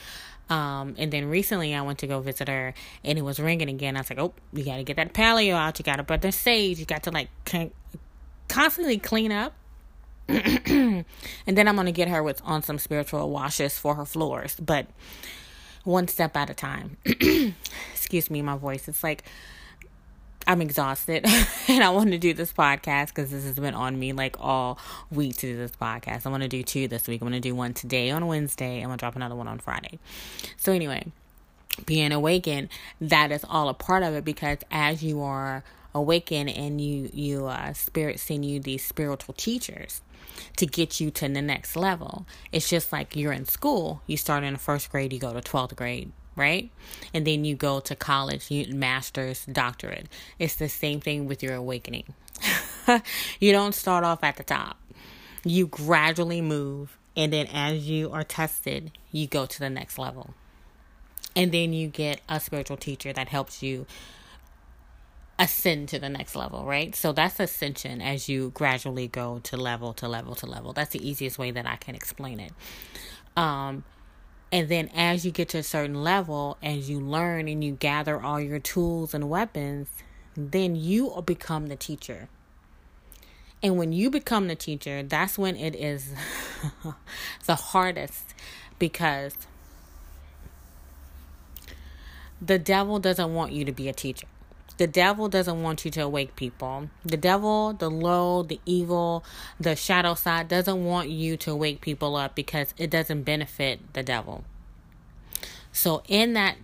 Um, 0.50 0.96
and 0.98 1.12
then 1.12 1.26
recently 1.26 1.76
I 1.76 1.82
went 1.82 2.00
to 2.00 2.08
go 2.08 2.22
visit 2.22 2.48
her 2.48 2.74
and 3.04 3.18
it 3.20 3.22
was 3.22 3.38
ringing 3.38 3.70
again. 3.70 3.98
I 3.98 4.00
was 4.00 4.10
like, 4.10 4.20
oh, 4.20 4.34
you 4.54 4.64
got 4.64 4.78
to 4.78 4.84
get 4.84 4.96
that 4.96 5.14
Palo 5.14 5.54
out. 5.54 5.78
You 5.78 5.84
got 5.84 5.98
to 5.98 6.04
put 6.06 6.22
the 6.22 6.32
sage. 6.32 6.80
You 6.80 6.86
got 6.86 7.04
to 7.04 7.12
like 7.12 7.30
constantly 8.48 8.98
clean 8.98 9.34
up. 9.34 9.54
and 10.30 11.06
then 11.46 11.68
I'm 11.68 11.76
going 11.76 11.86
to 11.86 11.92
get 11.92 12.08
her 12.08 12.22
with 12.22 12.42
on 12.44 12.62
some 12.62 12.78
spiritual 12.78 13.30
washes 13.30 13.78
for 13.78 13.96
her 13.96 14.06
floors, 14.06 14.56
but 14.60 14.88
one 15.84 16.08
step 16.08 16.36
at 16.36 16.50
a 16.50 16.54
time. 16.54 16.98
Excuse 17.94 18.30
me, 18.30 18.42
my 18.42 18.58
voice. 18.58 18.88
It's 18.88 19.04
like 19.04 19.24
I'm 20.48 20.62
exhausted 20.62 21.26
and 21.68 21.84
I 21.84 21.90
want 21.90 22.12
to 22.12 22.18
do 22.18 22.34
this 22.34 22.54
podcast 22.54 23.08
because 23.08 23.32
this 23.32 23.44
has 23.44 23.60
been 23.60 23.74
on 23.74 24.00
me 24.00 24.14
like 24.14 24.38
all 24.40 24.80
week 25.12 25.36
to 25.38 25.48
do 25.48 25.58
this 25.58 25.72
podcast. 25.72 26.26
I 26.26 26.30
want 26.30 26.44
to 26.44 26.50
do 26.50 26.64
two 26.64 26.88
this 26.88 27.08
week. 27.08 27.22
I'm 27.22 27.28
going 27.28 27.42
to 27.42 27.48
do 27.48 27.54
one 27.54 27.74
today 27.74 28.12
on 28.12 28.28
Wednesday. 28.28 28.80
I'm 28.80 28.88
going 28.88 28.98
to 28.98 29.02
drop 29.02 29.16
another 29.16 29.36
one 29.36 29.48
on 29.48 29.60
Friday. 29.60 30.00
So, 30.56 30.72
anyway, 30.72 31.12
being 31.86 32.14
awakened, 32.14 32.70
that 33.02 33.32
is 33.32 33.46
all 33.50 33.68
a 33.68 33.74
part 33.74 34.04
of 34.04 34.14
it 34.14 34.24
because 34.24 34.60
as 34.72 35.04
you 35.04 35.22
are 35.22 35.64
awakened 35.94 36.50
and 36.50 36.80
you, 36.80 37.10
you, 37.14 37.48
uh, 37.48 37.74
spirit 37.74 38.20
send 38.20 38.46
you 38.46 38.60
these 38.60 38.86
spiritual 38.86 39.34
teachers 39.34 40.02
to 40.58 40.66
get 40.66 41.00
you 41.00 41.12
to 41.12 41.28
the 41.28 41.42
next 41.42 41.76
level. 41.76 42.26
It's 42.52 42.70
just 42.70 42.92
like 42.92 43.16
you're 43.16 43.34
in 43.34 43.46
school. 43.46 44.02
You 44.08 44.18
start 44.18 44.44
in 44.44 44.54
the 44.54 44.60
first 44.60 44.92
grade, 44.92 45.14
you 45.14 45.20
go 45.20 45.34
to 45.34 45.42
12th 45.42 45.76
grade, 45.76 46.12
right? 46.36 46.70
And 47.14 47.26
then 47.26 47.46
you 47.46 47.56
go 47.56 47.80
to 47.82 47.96
college, 47.96 48.50
you 48.52 48.74
master's, 48.74 49.46
doctorate. 49.46 50.08
It's 50.40 50.56
the 50.56 50.70
same 50.70 51.00
thing 51.00 51.28
with 51.28 51.44
your 51.44 51.56
awakening. 51.56 52.14
you 53.40 53.52
don't 53.52 53.76
start 53.76 54.04
off 54.04 54.24
at 54.24 54.38
the 54.38 54.44
top. 54.44 54.78
You 55.44 55.68
gradually 55.68 56.42
move, 56.42 56.98
and 57.16 57.32
then 57.32 57.48
as 57.48 57.88
you 57.88 58.12
are 58.12 58.24
tested, 58.24 58.92
you 59.12 59.28
go 59.28 59.46
to 59.46 59.60
the 59.60 59.70
next 59.70 59.98
level. 59.98 60.34
And 61.36 61.52
then 61.52 61.72
you 61.72 61.88
get 61.88 62.22
a 62.28 62.40
spiritual 62.40 62.78
teacher 62.78 63.14
that 63.14 63.30
helps 63.30 63.62
you 63.62 63.86
ascend 65.40 65.90
to 65.90 66.00
the 66.00 66.10
next 66.10 66.36
level, 66.36 66.66
right? 66.66 66.96
So 66.96 67.14
that's 67.14 67.40
ascension 67.40 68.02
as 68.02 68.28
you 68.28 68.52
gradually 68.54 69.08
go 69.08 69.40
to 69.44 69.58
level 69.58 69.94
to 69.96 70.08
level 70.08 70.36
to 70.36 70.46
level. 70.46 70.74
That's 70.74 70.92
the 70.92 71.08
easiest 71.08 71.38
way 71.38 71.52
that 71.52 71.68
I 71.68 71.76
can 71.76 71.96
explain 71.96 72.40
it. 72.40 72.52
Um, 73.36 73.84
and 74.52 74.70
then 74.70 74.90
as 74.96 75.26
you 75.26 75.32
get 75.32 75.50
to 75.50 75.60
a 75.60 75.64
certain 75.64 76.04
level, 76.04 76.58
as 76.64 76.90
you 76.90 77.00
learn 77.00 77.48
and 77.48 77.64
you 77.64 77.74
gather 77.74 78.20
all 78.20 78.40
your 78.40 78.60
tools 78.60 79.14
and 79.14 79.30
weapons, 79.30 79.90
then 80.36 80.76
you 80.76 81.22
become 81.26 81.68
the 81.68 81.76
teacher. 81.76 82.30
And 83.62 83.78
when 83.78 83.92
you 83.92 84.10
become 84.10 84.48
the 84.48 84.56
teacher, 84.56 85.04
that's 85.04 85.38
when 85.38 85.56
it 85.56 85.76
is 85.76 86.14
the 87.46 87.56
hardest 87.56 88.34
because 88.80 89.36
the 92.40 92.60
devil 92.60 93.00
doesn't 93.00 93.34
want 93.34 93.52
you 93.52 93.66
to 93.66 93.72
be 93.72 93.90
a 93.90 93.94
teacher. 93.94 94.28
The 94.78 94.88
devil 94.88 95.28
doesn't 95.28 95.64
want 95.64 95.86
you 95.86 95.92
to 95.92 96.02
awake 96.02 96.36
people. 96.36 96.90
The 97.04 97.18
devil, 97.18 97.74
the 97.74 97.90
low, 97.90 98.44
the 98.44 98.60
evil, 98.66 99.24
the 99.60 99.76
shadow 99.76 100.14
side 100.14 100.48
doesn't 100.48 100.86
want 100.86 101.10
you 101.10 101.36
to 101.38 101.56
wake 101.56 101.82
people 101.82 102.16
up 102.16 102.36
because 102.36 102.74
it 102.78 102.90
doesn't 102.90 103.24
benefit 103.24 103.94
the 103.94 104.04
devil. 104.04 104.44
So, 105.72 106.04
in 106.08 106.34
that 106.34 106.58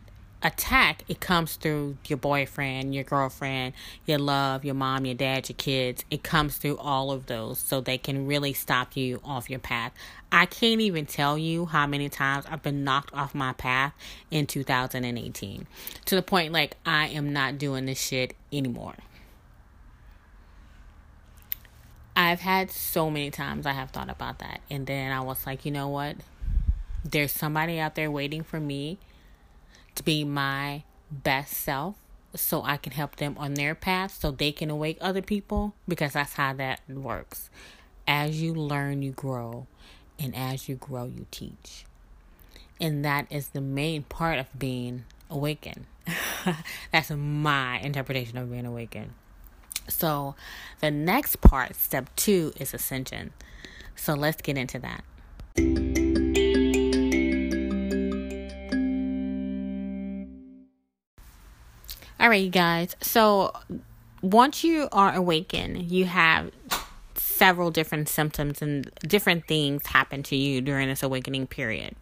attack, 0.44 1.04
it 1.08 1.22
comes 1.22 1.56
through 1.56 1.98
your 2.06 2.18
boyfriend, 2.18 2.94
your 2.94 3.06
girlfriend, 3.06 3.74
your 4.06 4.20
love, 4.20 4.66
your 4.66 4.76
mom, 4.76 5.06
your 5.06 5.16
dad, 5.16 5.48
your 5.48 5.56
kids. 5.56 6.04
It 6.12 6.22
comes 6.22 6.58
through 6.58 6.78
all 6.78 7.12
of 7.12 7.26
those 7.28 7.60
so 7.60 7.82
they 7.82 7.98
can 7.98 8.28
really 8.28 8.54
stop 8.54 8.96
you 8.98 9.22
off 9.24 9.50
your 9.50 9.60
path. 9.60 9.94
I 10.32 10.46
can't 10.46 10.82
even 10.82 11.06
tell 11.06 11.38
you 11.38 11.66
how 11.66 11.88
many 11.88 12.10
times 12.10 12.46
I've 12.50 12.62
been 12.62 12.84
knocked 12.84 13.14
off 13.14 13.34
my 13.34 13.54
path 13.54 13.94
in 14.30 14.46
2018 14.46 15.68
to 16.06 16.16
the 16.16 16.22
point 16.22 16.52
like 16.52 16.76
I 16.86 17.08
am 17.08 17.32
not 17.32 17.58
doing 17.58 17.86
this 17.86 18.02
shit 18.02 18.36
anymore. 18.52 18.96
I've 22.16 22.42
had 22.42 22.70
so 22.70 23.10
many 23.10 23.32
times 23.32 23.66
I 23.66 23.72
have 23.72 23.90
thought 23.92 24.10
about 24.10 24.40
that. 24.40 24.62
And 24.70 24.86
then 24.86 25.12
I 25.12 25.22
was 25.22 25.46
like, 25.48 25.66
you 25.66 25.72
know 25.72 25.88
what? 25.88 26.18
There's 27.04 27.32
somebody 27.32 27.80
out 27.80 27.96
there 27.96 28.12
waiting 28.12 28.44
for 28.44 28.60
me 28.60 29.00
to 29.96 30.04
be 30.04 30.24
my 30.24 30.84
best 31.12 31.54
self 31.54 31.96
so 32.36 32.64
I 32.64 32.78
can 32.78 32.94
help 32.94 33.18
them 33.18 33.36
on 33.38 33.54
their 33.54 33.76
path 33.76 34.18
so 34.20 34.32
they 34.32 34.52
can 34.52 34.70
awake 34.70 34.98
other 35.02 35.22
people 35.22 35.76
because 35.88 36.14
that's 36.14 36.34
how 36.34 36.54
that 36.54 36.82
works. 36.90 37.50
As 38.08 38.42
you 38.42 38.54
learn, 38.54 39.02
you 39.02 39.12
grow, 39.12 39.68
and 40.20 40.36
as 40.36 40.68
you 40.68 40.76
grow, 40.76 41.06
you 41.06 41.26
teach. 41.32 41.86
And 42.82 43.06
that 43.06 43.28
is 43.30 43.50
the 43.50 43.62
main 43.62 44.04
part 44.04 44.40
of 44.40 44.48
being 44.58 45.06
awakened. 45.30 45.86
that's 46.92 47.12
my 47.12 47.80
interpretation 47.80 48.38
of 48.38 48.52
being 48.52 48.66
awakened. 48.66 49.12
So, 49.88 50.36
the 50.82 50.92
next 50.92 51.42
part, 51.42 51.76
step 51.76 52.10
two, 52.16 52.54
is 52.60 52.74
ascension. 52.74 53.32
So, 53.96 54.14
let's 54.14 54.42
get 54.42 54.58
into 54.58 54.80
that. 54.80 56.03
All 62.24 62.30
right, 62.30 62.42
you 62.42 62.50
guys. 62.50 62.96
So 63.02 63.52
once 64.22 64.64
you 64.64 64.88
are 64.94 65.14
awakened, 65.14 65.92
you 65.92 66.06
have 66.06 66.52
several 67.16 67.70
different 67.70 68.08
symptoms 68.08 68.62
and 68.62 68.90
different 69.02 69.46
things 69.46 69.86
happen 69.88 70.24
to 70.24 70.36
you 70.38 70.62
during 70.62 70.88
this 70.88 71.04
awakening 71.04 71.48
period. 71.48 71.98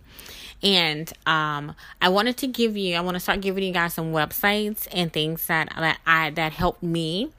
And 0.63 1.11
um, 1.25 1.75
I 2.01 2.09
wanted 2.09 2.37
to 2.37 2.47
give 2.47 2.77
you, 2.77 2.95
I 2.95 3.01
want 3.01 3.15
to 3.15 3.19
start 3.19 3.41
giving 3.41 3.63
you 3.63 3.73
guys 3.73 3.95
some 3.95 4.11
websites 4.11 4.87
and 4.91 5.11
things 5.11 5.47
that 5.47 5.69
that 5.75 5.99
I 6.05 6.29
that 6.31 6.53
helped 6.53 6.83
me 6.83 7.31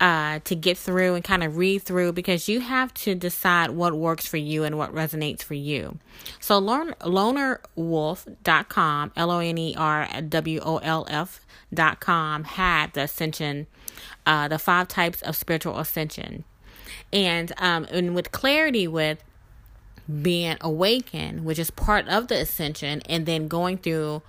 uh, 0.00 0.40
to 0.44 0.54
get 0.54 0.78
through 0.78 1.14
and 1.14 1.24
kind 1.24 1.42
of 1.42 1.56
read 1.56 1.82
through 1.82 2.12
because 2.12 2.46
you 2.48 2.60
have 2.60 2.94
to 2.94 3.14
decide 3.14 3.70
what 3.70 3.94
works 3.94 4.26
for 4.26 4.36
you 4.36 4.64
and 4.64 4.76
what 4.78 4.94
resonates 4.94 5.42
for 5.42 5.54
you. 5.54 5.98
So, 6.40 6.58
learn 6.58 6.94
lonerwolf.com, 7.00 9.12
L 9.16 9.30
O 9.30 9.38
N 9.38 9.56
E 9.58 9.74
R 9.76 10.08
W 10.28 10.60
O 10.64 10.78
L 10.78 11.06
F.com, 11.08 12.44
had 12.44 12.92
the 12.92 13.02
ascension, 13.02 13.66
uh, 14.24 14.48
the 14.48 14.58
five 14.58 14.88
types 14.88 15.20
of 15.22 15.36
spiritual 15.36 15.78
ascension. 15.78 16.42
And, 17.12 17.52
um, 17.58 17.86
and 17.90 18.14
with 18.14 18.32
clarity, 18.32 18.88
with 18.88 19.22
being 20.22 20.56
awakened, 20.60 21.44
which 21.44 21.58
is 21.58 21.70
part 21.70 22.08
of 22.08 22.28
the 22.28 22.40
ascension, 22.40 23.02
and 23.08 23.26
then 23.26 23.48
going 23.48 23.78
through 23.78 24.22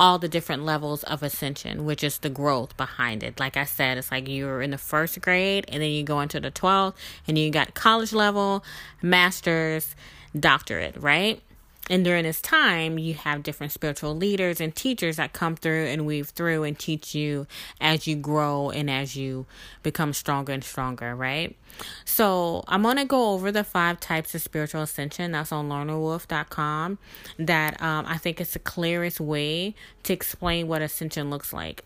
all 0.00 0.18
the 0.18 0.28
different 0.28 0.64
levels 0.64 1.02
of 1.04 1.22
ascension, 1.22 1.84
which 1.84 2.04
is 2.04 2.18
the 2.18 2.30
growth 2.30 2.76
behind 2.76 3.22
it. 3.22 3.40
Like 3.40 3.56
I 3.56 3.64
said, 3.64 3.98
it's 3.98 4.10
like 4.10 4.28
you're 4.28 4.62
in 4.62 4.70
the 4.70 4.78
first 4.78 5.20
grade 5.20 5.64
and 5.68 5.82
then 5.82 5.90
you 5.90 6.04
go 6.04 6.20
into 6.20 6.38
the 6.38 6.50
12th 6.50 6.94
and 7.26 7.36
you 7.36 7.50
got 7.50 7.74
college 7.74 8.12
level, 8.12 8.64
master's, 9.02 9.96
doctorate, 10.38 10.96
right? 10.96 11.42
And 11.88 12.04
during 12.04 12.24
this 12.24 12.40
time, 12.40 12.98
you 12.98 13.14
have 13.14 13.42
different 13.42 13.72
spiritual 13.72 14.14
leaders 14.14 14.60
and 14.60 14.74
teachers 14.74 15.16
that 15.16 15.32
come 15.32 15.56
through 15.56 15.86
and 15.86 16.06
weave 16.06 16.28
through 16.28 16.64
and 16.64 16.78
teach 16.78 17.14
you 17.14 17.46
as 17.80 18.06
you 18.06 18.16
grow 18.16 18.70
and 18.70 18.90
as 18.90 19.16
you 19.16 19.46
become 19.82 20.12
stronger 20.12 20.52
and 20.52 20.62
stronger, 20.62 21.14
right? 21.14 21.56
So, 22.04 22.64
I'm 22.66 22.82
going 22.82 22.96
to 22.96 23.04
go 23.04 23.32
over 23.32 23.52
the 23.52 23.64
five 23.64 24.00
types 24.00 24.34
of 24.34 24.42
spiritual 24.42 24.82
ascension. 24.82 25.32
That's 25.32 25.52
on 25.52 25.68
lonerwolf.com. 25.68 26.98
That 27.38 27.80
um, 27.82 28.04
I 28.06 28.18
think 28.18 28.40
it's 28.40 28.52
the 28.52 28.58
clearest 28.58 29.20
way 29.20 29.74
to 30.02 30.12
explain 30.12 30.68
what 30.68 30.82
ascension 30.82 31.30
looks 31.30 31.52
like. 31.52 31.84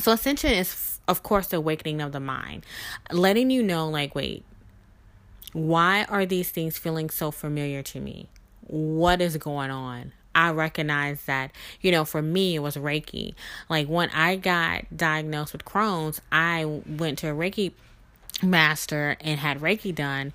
So, 0.00 0.12
ascension 0.12 0.52
is, 0.52 1.00
of 1.08 1.22
course, 1.22 1.48
the 1.48 1.56
awakening 1.58 2.00
of 2.00 2.12
the 2.12 2.20
mind, 2.20 2.64
letting 3.10 3.50
you 3.50 3.62
know, 3.62 3.88
like, 3.88 4.14
wait, 4.14 4.44
why 5.52 6.04
are 6.04 6.26
these 6.26 6.50
things 6.50 6.78
feeling 6.78 7.10
so 7.10 7.30
familiar 7.30 7.82
to 7.82 8.00
me? 8.00 8.28
What 8.68 9.20
is 9.20 9.36
going 9.36 9.70
on. 9.70 10.12
I 10.34 10.50
recognize 10.50 11.24
that, 11.24 11.50
you 11.80 11.90
know, 11.90 12.04
for 12.04 12.22
me, 12.22 12.54
it 12.54 12.60
was 12.60 12.76
Reiki. 12.76 13.34
Like 13.68 13.88
when 13.88 14.08
I 14.10 14.36
got 14.36 14.84
diagnosed 14.96 15.52
with 15.52 15.64
Crohn's, 15.64 16.20
I 16.30 16.64
went 16.64 17.18
to 17.18 17.28
a 17.28 17.34
Reiki 17.34 17.72
master 18.42 19.16
and 19.20 19.40
had 19.40 19.60
Reiki 19.60 19.92
done. 19.92 20.32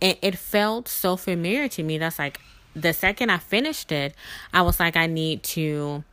And 0.00 0.16
it 0.22 0.38
felt 0.38 0.88
so 0.88 1.16
familiar 1.16 1.68
to 1.68 1.82
me. 1.82 1.98
That's 1.98 2.18
like 2.18 2.40
the 2.74 2.92
second 2.92 3.30
I 3.30 3.38
finished 3.38 3.92
it, 3.92 4.14
I 4.52 4.62
was 4.62 4.80
like, 4.80 4.96
I 4.96 5.06
need 5.06 5.42
to 5.44 6.04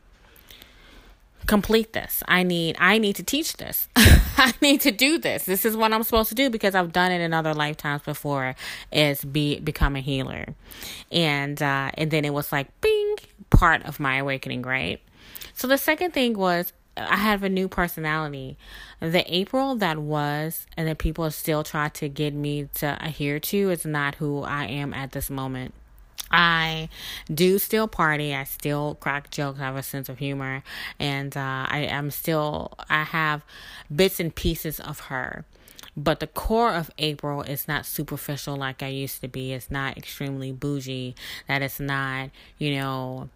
complete 1.50 1.92
this. 1.94 2.22
I 2.28 2.44
need 2.44 2.76
I 2.78 2.98
need 2.98 3.16
to 3.16 3.24
teach 3.24 3.56
this. 3.56 3.88
I 3.96 4.54
need 4.62 4.80
to 4.82 4.92
do 4.92 5.18
this. 5.18 5.46
This 5.46 5.64
is 5.64 5.76
what 5.76 5.92
I'm 5.92 6.04
supposed 6.04 6.28
to 6.28 6.36
do 6.36 6.48
because 6.48 6.76
I've 6.76 6.92
done 6.92 7.10
it 7.10 7.20
in 7.20 7.34
other 7.34 7.54
lifetimes 7.54 8.02
before 8.02 8.54
is 8.92 9.24
be 9.24 9.58
become 9.58 9.96
a 9.96 10.00
healer. 10.00 10.54
And 11.10 11.60
uh 11.60 11.90
and 11.94 12.12
then 12.12 12.24
it 12.24 12.32
was 12.32 12.52
like 12.52 12.68
bing 12.80 13.16
part 13.50 13.84
of 13.84 13.98
my 13.98 14.18
awakening, 14.18 14.62
right? 14.62 15.00
So 15.54 15.66
the 15.66 15.76
second 15.76 16.12
thing 16.12 16.38
was 16.38 16.72
I 16.96 17.16
have 17.16 17.42
a 17.42 17.48
new 17.48 17.66
personality. 17.66 18.56
The 19.00 19.24
April 19.26 19.74
that 19.74 19.98
was 19.98 20.66
and 20.76 20.86
that 20.86 20.98
people 20.98 21.28
still 21.32 21.64
try 21.64 21.88
to 21.88 22.08
get 22.08 22.32
me 22.32 22.68
to 22.74 22.96
adhere 23.04 23.40
to 23.40 23.70
is 23.70 23.84
not 23.84 24.14
who 24.14 24.42
I 24.42 24.66
am 24.66 24.94
at 24.94 25.10
this 25.10 25.28
moment. 25.28 25.74
I 26.30 26.88
do 27.32 27.58
still 27.58 27.88
party. 27.88 28.34
I 28.34 28.44
still 28.44 28.94
crack 28.94 29.30
jokes. 29.30 29.58
I 29.60 29.64
have 29.64 29.76
a 29.76 29.82
sense 29.82 30.08
of 30.08 30.18
humor, 30.18 30.62
and 30.98 31.36
uh, 31.36 31.66
I 31.68 31.80
am 31.90 32.10
still. 32.10 32.72
I 32.88 33.02
have 33.04 33.44
bits 33.94 34.20
and 34.20 34.34
pieces 34.34 34.78
of 34.78 35.00
her, 35.00 35.44
but 35.96 36.20
the 36.20 36.28
core 36.28 36.74
of 36.74 36.90
April 36.98 37.42
is 37.42 37.66
not 37.66 37.84
superficial 37.84 38.56
like 38.56 38.82
I 38.82 38.88
used 38.88 39.20
to 39.22 39.28
be. 39.28 39.52
It's 39.52 39.70
not 39.70 39.96
extremely 39.96 40.52
bougie. 40.52 41.16
That 41.48 41.62
it's 41.62 41.80
not, 41.80 42.30
you 42.58 42.76
know, 42.76 43.28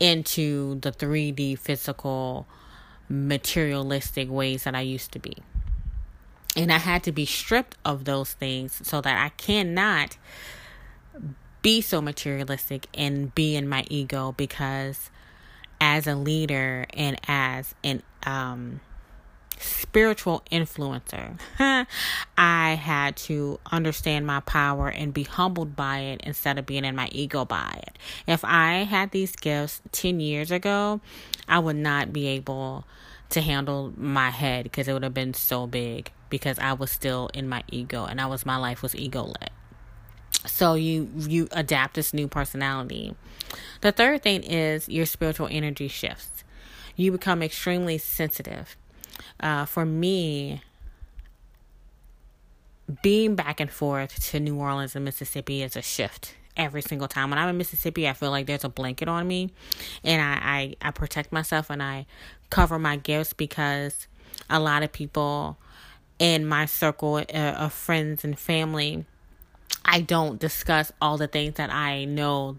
into 0.00 0.80
the 0.80 0.90
three 0.90 1.30
D 1.30 1.54
physical, 1.54 2.46
materialistic 3.08 4.28
ways 4.28 4.64
that 4.64 4.74
I 4.74 4.80
used 4.80 5.12
to 5.12 5.18
be. 5.18 5.36
And 6.56 6.72
I 6.72 6.78
had 6.78 7.02
to 7.04 7.12
be 7.12 7.26
stripped 7.26 7.76
of 7.84 8.04
those 8.04 8.32
things 8.32 8.80
so 8.82 9.00
that 9.02 9.22
I 9.22 9.28
cannot 9.28 10.16
be 11.66 11.80
so 11.80 12.00
materialistic 12.00 12.86
and 12.94 13.34
be 13.34 13.56
in 13.56 13.68
my 13.68 13.84
ego 13.90 14.32
because 14.36 15.10
as 15.80 16.06
a 16.06 16.14
leader 16.14 16.86
and 16.94 17.18
as 17.26 17.74
an 17.82 18.00
um 18.22 18.78
spiritual 19.58 20.44
influencer 20.52 21.36
i 22.38 22.74
had 22.80 23.16
to 23.16 23.58
understand 23.72 24.24
my 24.24 24.38
power 24.38 24.88
and 24.88 25.12
be 25.12 25.24
humbled 25.24 25.74
by 25.74 25.98
it 25.98 26.20
instead 26.22 26.56
of 26.56 26.66
being 26.66 26.84
in 26.84 26.94
my 26.94 27.08
ego 27.10 27.44
by 27.44 27.80
it. 27.82 27.98
If 28.28 28.44
i 28.44 28.84
had 28.84 29.10
these 29.10 29.34
gifts 29.34 29.82
10 29.90 30.20
years 30.20 30.52
ago 30.52 31.00
i 31.48 31.58
would 31.58 31.74
not 31.74 32.12
be 32.12 32.28
able 32.28 32.84
to 33.30 33.40
handle 33.40 33.92
my 33.96 34.30
head 34.30 34.62
because 34.62 34.86
it 34.86 34.92
would 34.92 35.02
have 35.02 35.14
been 35.14 35.34
so 35.34 35.66
big 35.66 36.12
because 36.30 36.60
i 36.60 36.72
was 36.72 36.92
still 36.92 37.28
in 37.34 37.48
my 37.48 37.64
ego 37.72 38.04
and 38.04 38.20
i 38.20 38.26
was 38.26 38.46
my 38.46 38.56
life 38.56 38.82
was 38.82 38.94
ego 38.94 39.24
led 39.24 39.50
so 40.46 40.74
you 40.74 41.08
you 41.16 41.48
adapt 41.52 41.94
this 41.94 42.14
new 42.14 42.28
personality. 42.28 43.14
The 43.80 43.92
third 43.92 44.22
thing 44.22 44.42
is 44.42 44.88
your 44.88 45.06
spiritual 45.06 45.48
energy 45.50 45.88
shifts. 45.88 46.44
You 46.96 47.12
become 47.12 47.42
extremely 47.42 47.98
sensitive. 47.98 48.76
Uh, 49.40 49.64
for 49.66 49.84
me 49.84 50.62
being 53.02 53.34
back 53.34 53.60
and 53.60 53.70
forth 53.70 54.30
to 54.30 54.40
new 54.40 54.56
orleans 54.56 54.94
and 54.94 55.04
mississippi 55.04 55.62
is 55.62 55.76
a 55.76 55.82
shift 55.82 56.34
every 56.56 56.80
single 56.80 57.08
time. 57.08 57.30
When 57.30 57.38
i'm 57.38 57.48
in 57.48 57.58
mississippi 57.58 58.08
i 58.08 58.12
feel 58.12 58.30
like 58.30 58.46
there's 58.46 58.64
a 58.64 58.68
blanket 58.68 59.08
on 59.08 59.26
me 59.26 59.50
and 60.04 60.22
i 60.22 60.76
i, 60.82 60.88
I 60.88 60.90
protect 60.92 61.32
myself 61.32 61.68
and 61.68 61.82
i 61.82 62.06
cover 62.50 62.78
my 62.78 62.96
gifts 62.96 63.32
because 63.32 64.06
a 64.48 64.60
lot 64.60 64.82
of 64.82 64.92
people 64.92 65.58
in 66.18 66.46
my 66.46 66.66
circle 66.66 67.16
uh, 67.16 67.36
of 67.36 67.72
friends 67.72 68.24
and 68.24 68.38
family 68.38 69.04
I 69.84 70.00
don't 70.00 70.38
discuss 70.38 70.92
all 71.00 71.16
the 71.16 71.28
things 71.28 71.54
that 71.54 71.70
I 71.72 72.04
know 72.04 72.58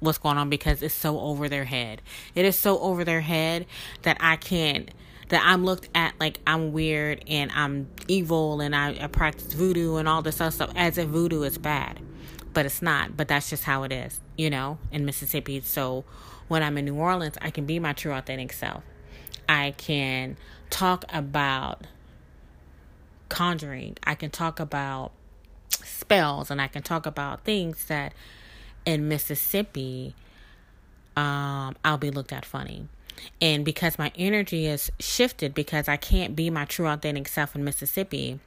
what's 0.00 0.18
going 0.18 0.38
on 0.38 0.50
because 0.50 0.82
it's 0.82 0.94
so 0.94 1.18
over 1.18 1.48
their 1.48 1.64
head. 1.64 2.02
It 2.34 2.44
is 2.44 2.58
so 2.58 2.78
over 2.80 3.04
their 3.04 3.20
head 3.20 3.66
that 4.02 4.18
I 4.20 4.36
can't 4.36 4.90
that 5.28 5.42
I'm 5.44 5.64
looked 5.64 5.88
at 5.94 6.14
like 6.20 6.38
I'm 6.46 6.72
weird 6.72 7.24
and 7.26 7.50
I'm 7.52 7.88
evil 8.08 8.60
and 8.60 8.76
I, 8.76 8.96
I 9.00 9.06
practice 9.06 9.52
voodoo 9.52 9.96
and 9.96 10.08
all 10.08 10.22
this 10.22 10.40
other 10.40 10.50
stuff 10.50 10.70
as 10.76 10.98
if 10.98 11.08
voodoo 11.08 11.42
is 11.42 11.58
bad. 11.58 11.98
But 12.52 12.66
it's 12.66 12.82
not. 12.82 13.16
But 13.16 13.28
that's 13.28 13.50
just 13.50 13.64
how 13.64 13.82
it 13.82 13.92
is, 13.92 14.20
you 14.36 14.50
know, 14.50 14.78
in 14.92 15.04
Mississippi. 15.04 15.60
So 15.62 16.04
when 16.46 16.62
I'm 16.62 16.78
in 16.78 16.84
New 16.84 16.94
Orleans, 16.94 17.36
I 17.40 17.50
can 17.50 17.66
be 17.66 17.78
my 17.78 17.94
true 17.94 18.12
authentic 18.12 18.52
self. 18.52 18.84
I 19.48 19.74
can 19.76 20.36
talk 20.70 21.04
about 21.08 21.86
conjuring. 23.28 23.96
I 24.04 24.14
can 24.14 24.30
talk 24.30 24.60
about 24.60 25.10
spells 25.84 26.50
and 26.50 26.60
I 26.60 26.68
can 26.68 26.82
talk 26.82 27.06
about 27.06 27.44
things 27.44 27.86
that 27.86 28.12
in 28.84 29.08
Mississippi 29.08 30.14
um 31.16 31.76
I'll 31.84 31.98
be 31.98 32.10
looked 32.10 32.32
at 32.32 32.44
funny. 32.44 32.88
And 33.40 33.64
because 33.64 33.98
my 33.98 34.10
energy 34.16 34.66
is 34.66 34.90
shifted 34.98 35.54
because 35.54 35.88
I 35.88 35.96
can't 35.96 36.34
be 36.34 36.50
my 36.50 36.64
true 36.64 36.88
authentic 36.88 37.28
self 37.28 37.54
in 37.54 37.64
Mississippi, 37.64 38.40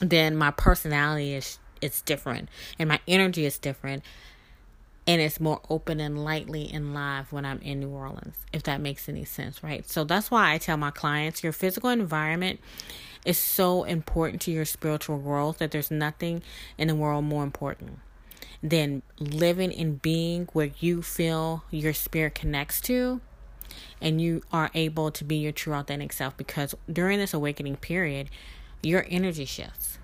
then 0.00 0.36
my 0.36 0.50
personality 0.50 1.34
is 1.34 1.58
it's 1.80 2.00
different 2.02 2.48
and 2.78 2.88
my 2.88 3.00
energy 3.08 3.44
is 3.44 3.58
different 3.58 4.04
and 5.06 5.20
it's 5.20 5.40
more 5.40 5.60
open 5.68 5.98
and 5.98 6.24
lightly 6.24 6.70
and 6.72 6.94
live 6.94 7.32
when 7.32 7.44
I'm 7.44 7.58
in 7.60 7.80
New 7.80 7.88
Orleans, 7.88 8.36
if 8.52 8.62
that 8.64 8.80
makes 8.80 9.08
any 9.08 9.24
sense, 9.24 9.62
right? 9.62 9.88
So 9.88 10.04
that's 10.04 10.30
why 10.30 10.52
I 10.52 10.58
tell 10.58 10.76
my 10.76 10.92
clients 10.92 11.42
your 11.42 11.52
physical 11.52 11.90
environment 11.90 12.60
is 13.24 13.38
so 13.38 13.84
important 13.84 14.42
to 14.42 14.50
your 14.50 14.64
spiritual 14.64 15.18
growth 15.18 15.58
that 15.58 15.70
there's 15.70 15.90
nothing 15.90 16.42
in 16.76 16.88
the 16.88 16.94
world 16.94 17.24
more 17.24 17.44
important 17.44 17.98
than 18.62 19.02
living 19.18 19.72
and 19.74 20.00
being 20.00 20.48
where 20.52 20.70
you 20.78 21.02
feel 21.02 21.64
your 21.70 21.92
spirit 21.92 22.34
connects 22.34 22.80
to 22.80 23.20
and 24.00 24.20
you 24.20 24.42
are 24.52 24.70
able 24.74 25.10
to 25.10 25.24
be 25.24 25.36
your 25.36 25.52
true 25.52 25.74
authentic 25.74 26.12
self 26.12 26.36
because 26.36 26.74
during 26.92 27.18
this 27.18 27.34
awakening 27.34 27.76
period 27.76 28.28
your 28.82 29.06
energy 29.08 29.44
shifts. 29.44 29.98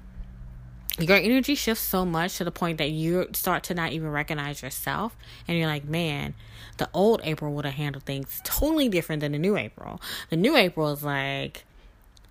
Your 0.98 1.16
energy 1.16 1.54
shifts 1.54 1.84
so 1.84 2.04
much 2.04 2.38
to 2.38 2.44
the 2.44 2.50
point 2.50 2.78
that 2.78 2.90
you 2.90 3.28
start 3.32 3.62
to 3.64 3.74
not 3.74 3.92
even 3.92 4.10
recognize 4.10 4.62
yourself 4.62 5.16
and 5.46 5.56
you're 5.56 5.68
like 5.68 5.84
man 5.84 6.34
the 6.78 6.88
old 6.92 7.20
april 7.22 7.52
would 7.54 7.64
have 7.64 7.74
handled 7.74 8.04
things 8.04 8.40
totally 8.44 8.88
different 8.88 9.20
than 9.20 9.32
the 9.32 9.38
new 9.38 9.56
april. 9.56 10.00
The 10.30 10.36
new 10.36 10.56
april 10.56 10.90
is 10.92 11.04
like 11.04 11.64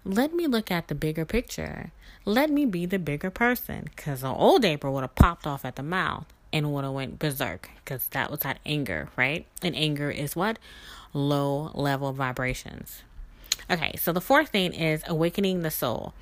let 0.07 0.33
me 0.33 0.47
look 0.47 0.71
at 0.71 0.87
the 0.87 0.95
bigger 0.95 1.25
picture. 1.25 1.91
Let 2.25 2.49
me 2.49 2.65
be 2.65 2.85
the 2.85 2.99
bigger 2.99 3.29
person. 3.29 3.89
Because 3.95 4.21
the 4.21 4.29
old 4.29 4.63
April 4.65 4.93
would 4.93 5.01
have 5.01 5.15
popped 5.15 5.45
off 5.45 5.65
at 5.65 5.75
the 5.75 5.83
mouth 5.83 6.25
and 6.51 6.73
would 6.73 6.83
have 6.83 6.93
went 6.93 7.19
berserk. 7.19 7.69
Because 7.83 8.07
that 8.07 8.31
was 8.31 8.41
that 8.41 8.59
anger, 8.65 9.09
right? 9.15 9.45
And 9.61 9.75
anger 9.75 10.09
is 10.09 10.35
what? 10.35 10.59
Low 11.13 11.71
level 11.73 12.13
vibrations. 12.13 13.03
Okay, 13.69 13.95
so 13.97 14.13
the 14.13 14.21
fourth 14.21 14.49
thing 14.49 14.73
is 14.73 15.03
awakening 15.07 15.61
the 15.61 15.71
soul. 15.71 16.13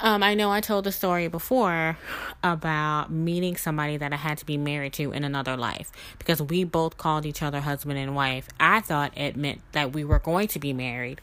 Um, 0.00 0.22
I 0.22 0.34
know 0.34 0.50
I 0.50 0.60
told 0.60 0.84
the 0.84 0.92
story 0.92 1.28
before 1.28 1.96
about 2.42 3.10
meeting 3.10 3.56
somebody 3.56 3.96
that 3.96 4.12
I 4.12 4.16
had 4.16 4.38
to 4.38 4.46
be 4.46 4.56
married 4.56 4.92
to 4.94 5.12
in 5.12 5.22
another 5.22 5.56
life 5.56 5.92
because 6.18 6.42
we 6.42 6.64
both 6.64 6.98
called 6.98 7.24
each 7.24 7.42
other 7.42 7.60
husband 7.60 7.98
and 7.98 8.14
wife. 8.14 8.48
I 8.58 8.80
thought 8.80 9.16
it 9.16 9.36
meant 9.36 9.60
that 9.72 9.92
we 9.92 10.04
were 10.04 10.18
going 10.18 10.48
to 10.48 10.58
be 10.58 10.72
married, 10.72 11.20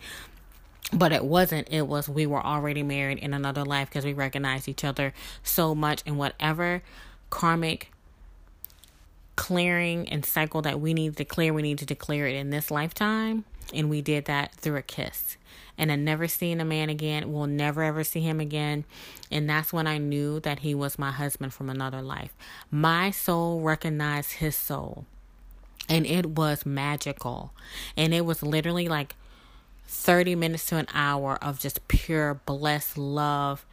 but 0.93 1.11
it 1.11 1.25
wasn't 1.25 1.67
it 1.71 1.87
was 1.87 2.07
we 2.07 2.25
were 2.25 2.43
already 2.43 2.83
married 2.83 3.17
in 3.17 3.33
another 3.33 3.63
life 3.63 3.89
because 3.89 4.05
we 4.05 4.13
recognized 4.13 4.67
each 4.67 4.83
other 4.83 5.13
so 5.43 5.73
much 5.73 6.03
and 6.05 6.17
whatever 6.17 6.81
karmic 7.29 7.91
clearing 9.35 10.07
and 10.09 10.25
cycle 10.25 10.61
that 10.61 10.79
we 10.79 10.93
need 10.93 11.17
to 11.17 11.25
clear 11.25 11.53
we 11.53 11.61
need 11.61 11.77
to 11.77 11.85
declare 11.85 12.27
it 12.27 12.35
in 12.35 12.49
this 12.49 12.69
lifetime 12.69 13.43
and 13.73 13.89
we 13.89 14.01
did 14.01 14.25
that 14.25 14.53
through 14.53 14.77
a 14.77 14.81
kiss 14.81 15.37
and 15.77 15.91
I 15.91 15.95
never 15.95 16.27
seen 16.27 16.61
a 16.61 16.65
man 16.65 16.89
again. 16.89 17.31
Will 17.31 17.47
never 17.47 17.83
ever 17.83 18.03
see 18.03 18.21
him 18.21 18.39
again. 18.39 18.85
And 19.31 19.49
that's 19.49 19.73
when 19.73 19.87
I 19.87 19.97
knew 19.97 20.39
that 20.41 20.59
he 20.59 20.73
was 20.73 20.97
my 20.97 21.11
husband 21.11 21.53
from 21.53 21.69
another 21.69 22.01
life. 22.01 22.33
My 22.71 23.11
soul 23.11 23.61
recognized 23.61 24.33
his 24.33 24.55
soul. 24.55 25.05
And 25.89 26.05
it 26.05 26.27
was 26.27 26.65
magical. 26.65 27.51
And 27.97 28.13
it 28.13 28.25
was 28.25 28.41
literally 28.41 28.87
like 28.87 29.15
30 29.87 30.35
minutes 30.35 30.65
to 30.67 30.77
an 30.77 30.87
hour 30.93 31.37
of 31.41 31.59
just 31.59 31.87
pure 31.87 32.35
blessed 32.45 32.97
love 32.97 33.65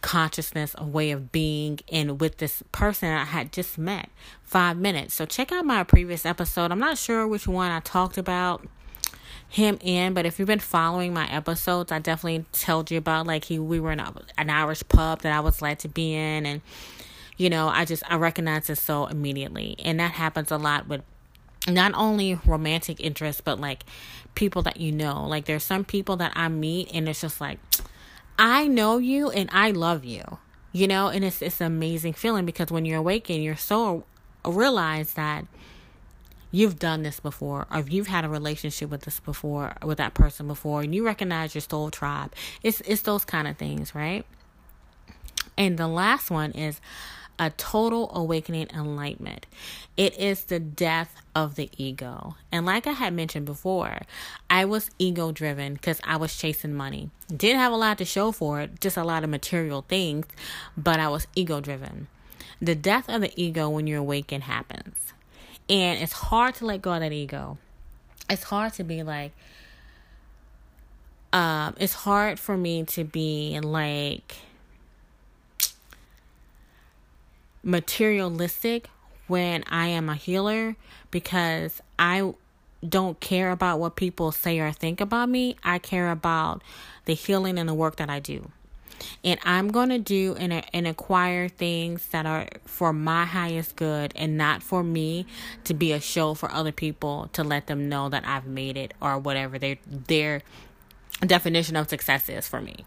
consciousness, 0.00 0.74
a 0.78 0.84
way 0.84 1.10
of 1.10 1.32
being, 1.32 1.80
and 1.90 2.20
with 2.20 2.38
this 2.38 2.62
person 2.70 3.08
I 3.08 3.24
had 3.24 3.52
just 3.52 3.76
met 3.76 4.08
five 4.42 4.76
minutes. 4.76 5.14
So 5.14 5.26
check 5.26 5.50
out 5.50 5.64
my 5.64 5.82
previous 5.82 6.24
episode. 6.24 6.70
I'm 6.70 6.78
not 6.78 6.98
sure 6.98 7.26
which 7.26 7.48
one 7.48 7.70
I 7.70 7.80
talked 7.80 8.16
about 8.16 8.64
him 9.48 9.78
in, 9.80 10.14
but 10.14 10.26
if 10.26 10.38
you've 10.38 10.46
been 10.46 10.60
following 10.60 11.12
my 11.12 11.28
episodes, 11.28 11.90
I 11.90 11.98
definitely 11.98 12.44
told 12.52 12.90
you 12.90 12.98
about 12.98 13.26
like 13.26 13.44
he 13.44 13.58
we 13.58 13.80
were 13.80 13.92
in 13.92 14.00
a, 14.00 14.12
an 14.38 14.50
Irish 14.50 14.82
pub 14.88 15.22
that 15.22 15.32
I 15.32 15.40
was 15.40 15.58
glad 15.58 15.78
to 15.80 15.88
be 15.88 16.14
in, 16.14 16.46
and 16.46 16.60
you 17.36 17.50
know 17.50 17.68
I 17.68 17.84
just 17.84 18.02
I 18.10 18.16
recognized 18.16 18.68
his 18.68 18.80
soul 18.80 19.06
immediately, 19.06 19.76
and 19.84 19.98
that 20.00 20.12
happens 20.12 20.50
a 20.50 20.56
lot 20.56 20.88
with 20.88 21.02
not 21.66 21.92
only 21.94 22.38
romantic 22.46 23.00
interest 23.00 23.44
but 23.44 23.60
like 23.60 23.84
people 24.36 24.62
that 24.62 24.76
you 24.76 24.92
know. 24.92 25.26
Like 25.26 25.46
there's 25.46 25.64
some 25.64 25.84
people 25.84 26.16
that 26.18 26.32
I 26.36 26.46
meet, 26.46 26.90
and 26.94 27.08
it's 27.08 27.20
just 27.20 27.40
like 27.40 27.58
I 28.38 28.68
know 28.68 28.98
you 28.98 29.30
and 29.30 29.50
I 29.52 29.72
love 29.72 30.04
you. 30.04 30.38
You 30.70 30.86
know, 30.86 31.08
and 31.08 31.24
it's 31.24 31.42
it's 31.42 31.60
an 31.60 31.66
amazing 31.66 32.12
feeling 32.12 32.46
because 32.46 32.70
when 32.70 32.84
you're 32.84 32.98
awakened, 32.98 33.42
you're 33.42 33.56
so 33.56 34.04
realize 34.44 35.14
that 35.14 35.44
you've 36.52 36.78
done 36.78 37.02
this 37.02 37.18
before 37.18 37.66
or 37.72 37.80
you've 37.80 38.06
had 38.06 38.24
a 38.24 38.28
relationship 38.28 38.88
with 38.88 39.02
this 39.02 39.18
before 39.18 39.74
with 39.82 39.98
that 39.98 40.14
person 40.14 40.46
before 40.46 40.82
and 40.82 40.94
you 40.94 41.04
recognize 41.04 41.54
your 41.54 41.62
soul 41.62 41.90
tribe. 41.90 42.32
It's 42.62 42.80
it's 42.82 43.02
those 43.02 43.24
kind 43.24 43.48
of 43.48 43.56
things, 43.56 43.94
right? 43.94 44.24
And 45.58 45.78
the 45.78 45.88
last 45.88 46.30
one 46.30 46.52
is 46.52 46.80
a 47.38 47.50
total 47.50 48.10
awakening 48.14 48.68
enlightenment. 48.72 49.46
It 49.96 50.18
is 50.18 50.44
the 50.44 50.58
death 50.58 51.14
of 51.34 51.54
the 51.54 51.70
ego. 51.76 52.36
And 52.50 52.64
like 52.66 52.86
I 52.86 52.92
had 52.92 53.12
mentioned 53.14 53.46
before, 53.46 54.00
I 54.48 54.64
was 54.64 54.90
ego 54.98 55.32
driven 55.32 55.74
because 55.74 56.00
I 56.04 56.16
was 56.16 56.36
chasing 56.36 56.74
money. 56.74 57.10
Didn't 57.34 57.60
have 57.60 57.72
a 57.72 57.76
lot 57.76 57.98
to 57.98 58.04
show 58.04 58.32
for 58.32 58.60
it, 58.60 58.80
just 58.80 58.96
a 58.96 59.04
lot 59.04 59.24
of 59.24 59.30
material 59.30 59.84
things, 59.86 60.26
but 60.76 60.98
I 61.00 61.08
was 61.08 61.26
ego 61.34 61.60
driven. 61.60 62.08
The 62.60 62.74
death 62.74 63.08
of 63.08 63.20
the 63.20 63.32
ego 63.36 63.68
when 63.68 63.86
you're 63.86 64.00
awakened 64.00 64.44
happens. 64.44 64.96
And 65.68 66.00
it's 66.00 66.12
hard 66.12 66.54
to 66.56 66.66
let 66.66 66.80
go 66.80 66.92
of 66.92 67.00
that 67.00 67.12
ego. 67.12 67.58
It's 68.30 68.44
hard 68.44 68.72
to 68.74 68.84
be 68.84 69.02
like, 69.02 69.32
um, 71.32 71.74
it's 71.78 71.92
hard 71.92 72.38
for 72.38 72.56
me 72.56 72.84
to 72.84 73.04
be 73.04 73.60
like, 73.60 74.36
materialistic 77.66 78.88
when 79.26 79.64
I 79.68 79.88
am 79.88 80.08
a 80.08 80.14
healer 80.14 80.76
because 81.10 81.82
I 81.98 82.32
don't 82.88 83.18
care 83.18 83.50
about 83.50 83.80
what 83.80 83.96
people 83.96 84.30
say 84.30 84.60
or 84.60 84.70
think 84.70 85.00
about 85.00 85.28
me. 85.28 85.56
I 85.64 85.78
care 85.80 86.10
about 86.10 86.62
the 87.06 87.14
healing 87.14 87.58
and 87.58 87.68
the 87.68 87.74
work 87.74 87.96
that 87.96 88.08
I 88.08 88.20
do. 88.20 88.50
And 89.24 89.38
I'm 89.44 89.72
going 89.72 89.88
to 89.90 89.98
do 89.98 90.36
and, 90.38 90.64
and 90.72 90.86
acquire 90.86 91.48
things 91.48 92.06
that 92.08 92.24
are 92.24 92.48
for 92.64 92.92
my 92.92 93.24
highest 93.24 93.76
good 93.76 94.12
and 94.14 94.38
not 94.38 94.62
for 94.62 94.82
me 94.82 95.26
to 95.64 95.74
be 95.74 95.92
a 95.92 96.00
show 96.00 96.34
for 96.34 96.50
other 96.50 96.72
people 96.72 97.28
to 97.32 97.42
let 97.42 97.66
them 97.66 97.88
know 97.88 98.08
that 98.08 98.26
I've 98.26 98.46
made 98.46 98.76
it 98.76 98.94
or 99.00 99.18
whatever 99.18 99.58
their 99.58 99.76
their 99.86 100.42
definition 101.20 101.76
of 101.76 101.88
success 101.90 102.28
is 102.28 102.48
for 102.48 102.60
me. 102.60 102.86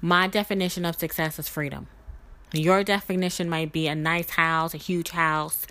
My 0.00 0.28
definition 0.28 0.84
of 0.84 0.96
success 0.96 1.38
is 1.38 1.48
freedom. 1.48 1.88
Your 2.54 2.84
definition 2.84 3.48
might 3.48 3.72
be 3.72 3.88
a 3.88 3.94
nice 3.94 4.30
house, 4.30 4.74
a 4.74 4.78
huge 4.78 5.10
house, 5.10 5.66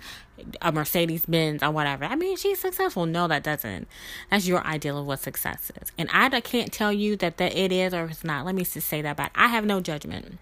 a 0.60 0.70
Mercedes 0.70 1.26
Benz, 1.26 1.62
or 1.62 1.70
whatever. 1.70 2.04
I 2.04 2.14
mean, 2.14 2.36
she's 2.36 2.58
successful. 2.58 3.06
No, 3.06 3.26
that 3.28 3.42
doesn't. 3.42 3.88
That's 4.30 4.46
your 4.46 4.64
ideal 4.66 4.98
of 4.98 5.06
what 5.06 5.20
success 5.20 5.72
is. 5.80 5.92
And 5.96 6.08
I 6.12 6.28
can't 6.40 6.72
tell 6.72 6.92
you 6.92 7.16
that, 7.16 7.38
that 7.38 7.56
it 7.56 7.72
is 7.72 7.94
or 7.94 8.06
it's 8.06 8.24
not. 8.24 8.44
Let 8.44 8.54
me 8.54 8.64
just 8.64 8.88
say 8.88 9.00
that, 9.02 9.16
but 9.16 9.30
I 9.34 9.48
have 9.48 9.64
no 9.64 9.80
judgment. 9.80 10.38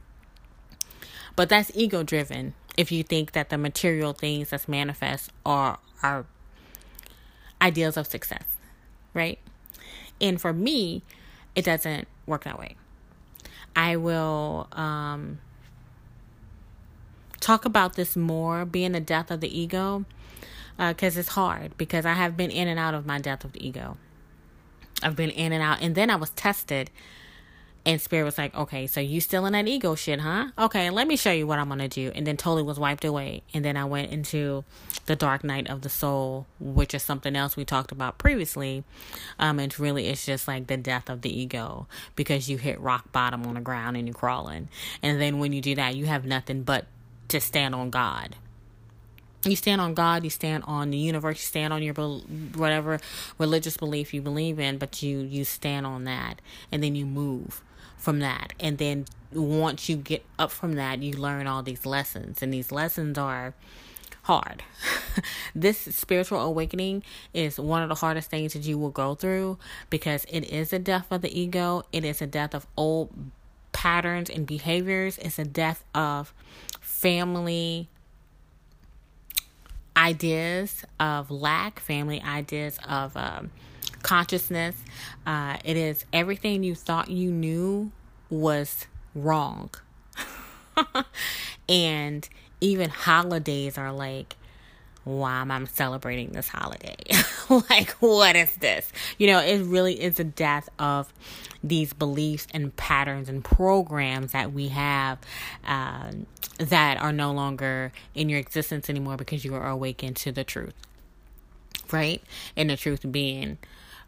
But 1.36 1.48
that's 1.48 1.70
ego 1.74 2.02
driven 2.02 2.54
if 2.76 2.90
you 2.90 3.02
think 3.02 3.32
that 3.32 3.50
the 3.50 3.58
material 3.58 4.12
things 4.12 4.50
that's 4.50 4.66
manifest 4.66 5.30
are, 5.44 5.78
are 6.02 6.26
ideals 7.60 7.96
of 7.96 8.06
success, 8.06 8.44
right? 9.14 9.38
And 10.20 10.40
for 10.40 10.52
me, 10.52 11.02
it 11.54 11.64
doesn't 11.64 12.08
work 12.26 12.44
that 12.44 12.58
way. 12.58 12.76
I 13.74 13.96
will, 13.96 14.68
um, 14.72 15.38
talk 17.42 17.64
about 17.64 17.96
this 17.96 18.16
more, 18.16 18.64
being 18.64 18.92
the 18.92 19.00
death 19.00 19.30
of 19.30 19.40
the 19.40 19.58
ego, 19.60 20.06
because 20.78 21.16
uh, 21.16 21.20
it's 21.20 21.30
hard. 21.30 21.76
Because 21.76 22.06
I 22.06 22.14
have 22.14 22.36
been 22.36 22.50
in 22.50 22.68
and 22.68 22.78
out 22.78 22.94
of 22.94 23.04
my 23.04 23.18
death 23.18 23.44
of 23.44 23.52
the 23.52 23.66
ego. 23.66 23.98
I've 25.02 25.16
been 25.16 25.30
in 25.30 25.52
and 25.52 25.62
out, 25.62 25.82
and 25.82 25.94
then 25.94 26.10
I 26.10 26.16
was 26.16 26.30
tested, 26.30 26.88
and 27.84 28.00
spirit 28.00 28.24
was 28.24 28.38
like, 28.38 28.54
"Okay, 28.54 28.86
so 28.86 29.00
you 29.00 29.20
still 29.20 29.44
in 29.46 29.52
that 29.54 29.66
ego 29.66 29.96
shit, 29.96 30.20
huh? 30.20 30.48
Okay, 30.56 30.88
let 30.90 31.08
me 31.08 31.16
show 31.16 31.32
you 31.32 31.46
what 31.46 31.58
I'm 31.58 31.68
gonna 31.68 31.88
do." 31.88 32.12
And 32.14 32.24
then 32.24 32.36
totally 32.36 32.62
was 32.62 32.78
wiped 32.78 33.04
away, 33.04 33.42
and 33.52 33.64
then 33.64 33.76
I 33.76 33.84
went 33.84 34.12
into 34.12 34.62
the 35.06 35.16
dark 35.16 35.42
night 35.42 35.68
of 35.68 35.80
the 35.82 35.88
soul, 35.88 36.46
which 36.60 36.94
is 36.94 37.02
something 37.02 37.34
else 37.34 37.56
we 37.56 37.64
talked 37.64 37.90
about 37.90 38.18
previously. 38.18 38.84
Um, 39.40 39.58
and 39.58 39.76
really, 39.80 40.06
it's 40.06 40.24
just 40.24 40.46
like 40.46 40.68
the 40.68 40.76
death 40.76 41.10
of 41.10 41.22
the 41.22 41.36
ego 41.36 41.88
because 42.14 42.48
you 42.48 42.58
hit 42.58 42.80
rock 42.80 43.10
bottom 43.10 43.44
on 43.44 43.54
the 43.54 43.60
ground 43.60 43.96
and 43.96 44.06
you're 44.06 44.14
crawling, 44.14 44.68
and 45.02 45.20
then 45.20 45.40
when 45.40 45.52
you 45.52 45.60
do 45.60 45.74
that, 45.74 45.96
you 45.96 46.06
have 46.06 46.24
nothing 46.24 46.62
but 46.62 46.86
to 47.32 47.40
stand 47.40 47.74
on 47.74 47.90
God. 47.90 48.36
You 49.44 49.56
stand 49.56 49.80
on 49.80 49.94
God, 49.94 50.22
you 50.22 50.30
stand 50.30 50.62
on 50.68 50.90
the 50.90 50.98
universe, 50.98 51.38
you 51.38 51.46
stand 51.46 51.72
on 51.72 51.82
your 51.82 51.94
whatever 51.94 53.00
religious 53.38 53.76
belief 53.76 54.14
you 54.14 54.22
believe 54.22 54.60
in, 54.60 54.78
but 54.78 55.02
you 55.02 55.18
you 55.18 55.44
stand 55.44 55.84
on 55.84 56.04
that 56.04 56.40
and 56.70 56.82
then 56.82 56.94
you 56.94 57.04
move 57.04 57.60
from 57.96 58.20
that. 58.20 58.52
And 58.60 58.78
then 58.78 59.06
once 59.32 59.88
you 59.88 59.96
get 59.96 60.24
up 60.38 60.52
from 60.52 60.74
that, 60.74 61.02
you 61.02 61.14
learn 61.14 61.48
all 61.48 61.62
these 61.62 61.84
lessons 61.84 62.40
and 62.40 62.54
these 62.54 62.70
lessons 62.70 63.18
are 63.18 63.54
hard. 64.22 64.62
this 65.54 65.78
spiritual 65.78 66.40
awakening 66.40 67.02
is 67.34 67.58
one 67.58 67.82
of 67.82 67.88
the 67.88 67.96
hardest 67.96 68.30
things 68.30 68.52
that 68.52 68.62
you 68.62 68.78
will 68.78 68.90
go 68.90 69.16
through 69.16 69.58
because 69.90 70.24
it 70.28 70.44
is 70.44 70.72
a 70.72 70.78
death 70.78 71.06
of 71.10 71.22
the 71.22 71.40
ego. 71.40 71.82
It 71.92 72.04
is 72.04 72.22
a 72.22 72.26
death 72.26 72.54
of 72.54 72.66
old 72.76 73.10
patterns 73.72 74.30
and 74.30 74.46
behaviors. 74.46 75.18
It's 75.18 75.38
a 75.38 75.44
death 75.44 75.84
of 75.94 76.32
family 77.02 77.88
ideas 79.96 80.84
of 81.00 81.32
lack, 81.32 81.80
family 81.80 82.22
ideas 82.22 82.78
of 82.88 83.16
um, 83.16 83.50
consciousness. 84.02 84.76
Uh, 85.26 85.56
it 85.64 85.76
is 85.76 86.04
everything 86.12 86.62
you 86.62 86.76
thought 86.76 87.10
you 87.10 87.32
knew 87.32 87.90
was 88.30 88.86
wrong. 89.16 89.70
and 91.68 92.28
even 92.60 92.88
holidays 92.88 93.76
are 93.76 93.92
like, 93.92 94.36
why 95.04 95.40
am 95.40 95.50
I 95.50 95.64
celebrating 95.64 96.30
this 96.30 96.48
holiday? 96.48 96.96
like, 97.70 97.90
what 97.92 98.36
is 98.36 98.54
this? 98.56 98.90
You 99.18 99.26
know, 99.28 99.40
it 99.40 99.62
really 99.64 100.00
is 100.00 100.20
a 100.20 100.24
death 100.24 100.68
of 100.78 101.12
these 101.62 101.92
beliefs 101.92 102.46
and 102.52 102.74
patterns 102.76 103.28
and 103.28 103.44
programs 103.44 104.32
that 104.32 104.52
we 104.52 104.68
have 104.68 105.18
uh, 105.66 106.12
that 106.58 107.00
are 107.00 107.12
no 107.12 107.32
longer 107.32 107.92
in 108.14 108.28
your 108.28 108.38
existence 108.38 108.88
anymore 108.88 109.16
because 109.16 109.44
you 109.44 109.54
are 109.54 109.68
awakened 109.68 110.16
to 110.16 110.32
the 110.32 110.44
truth. 110.44 110.74
Right? 111.90 112.22
And 112.56 112.70
the 112.70 112.76
truth 112.76 113.04
being 113.10 113.58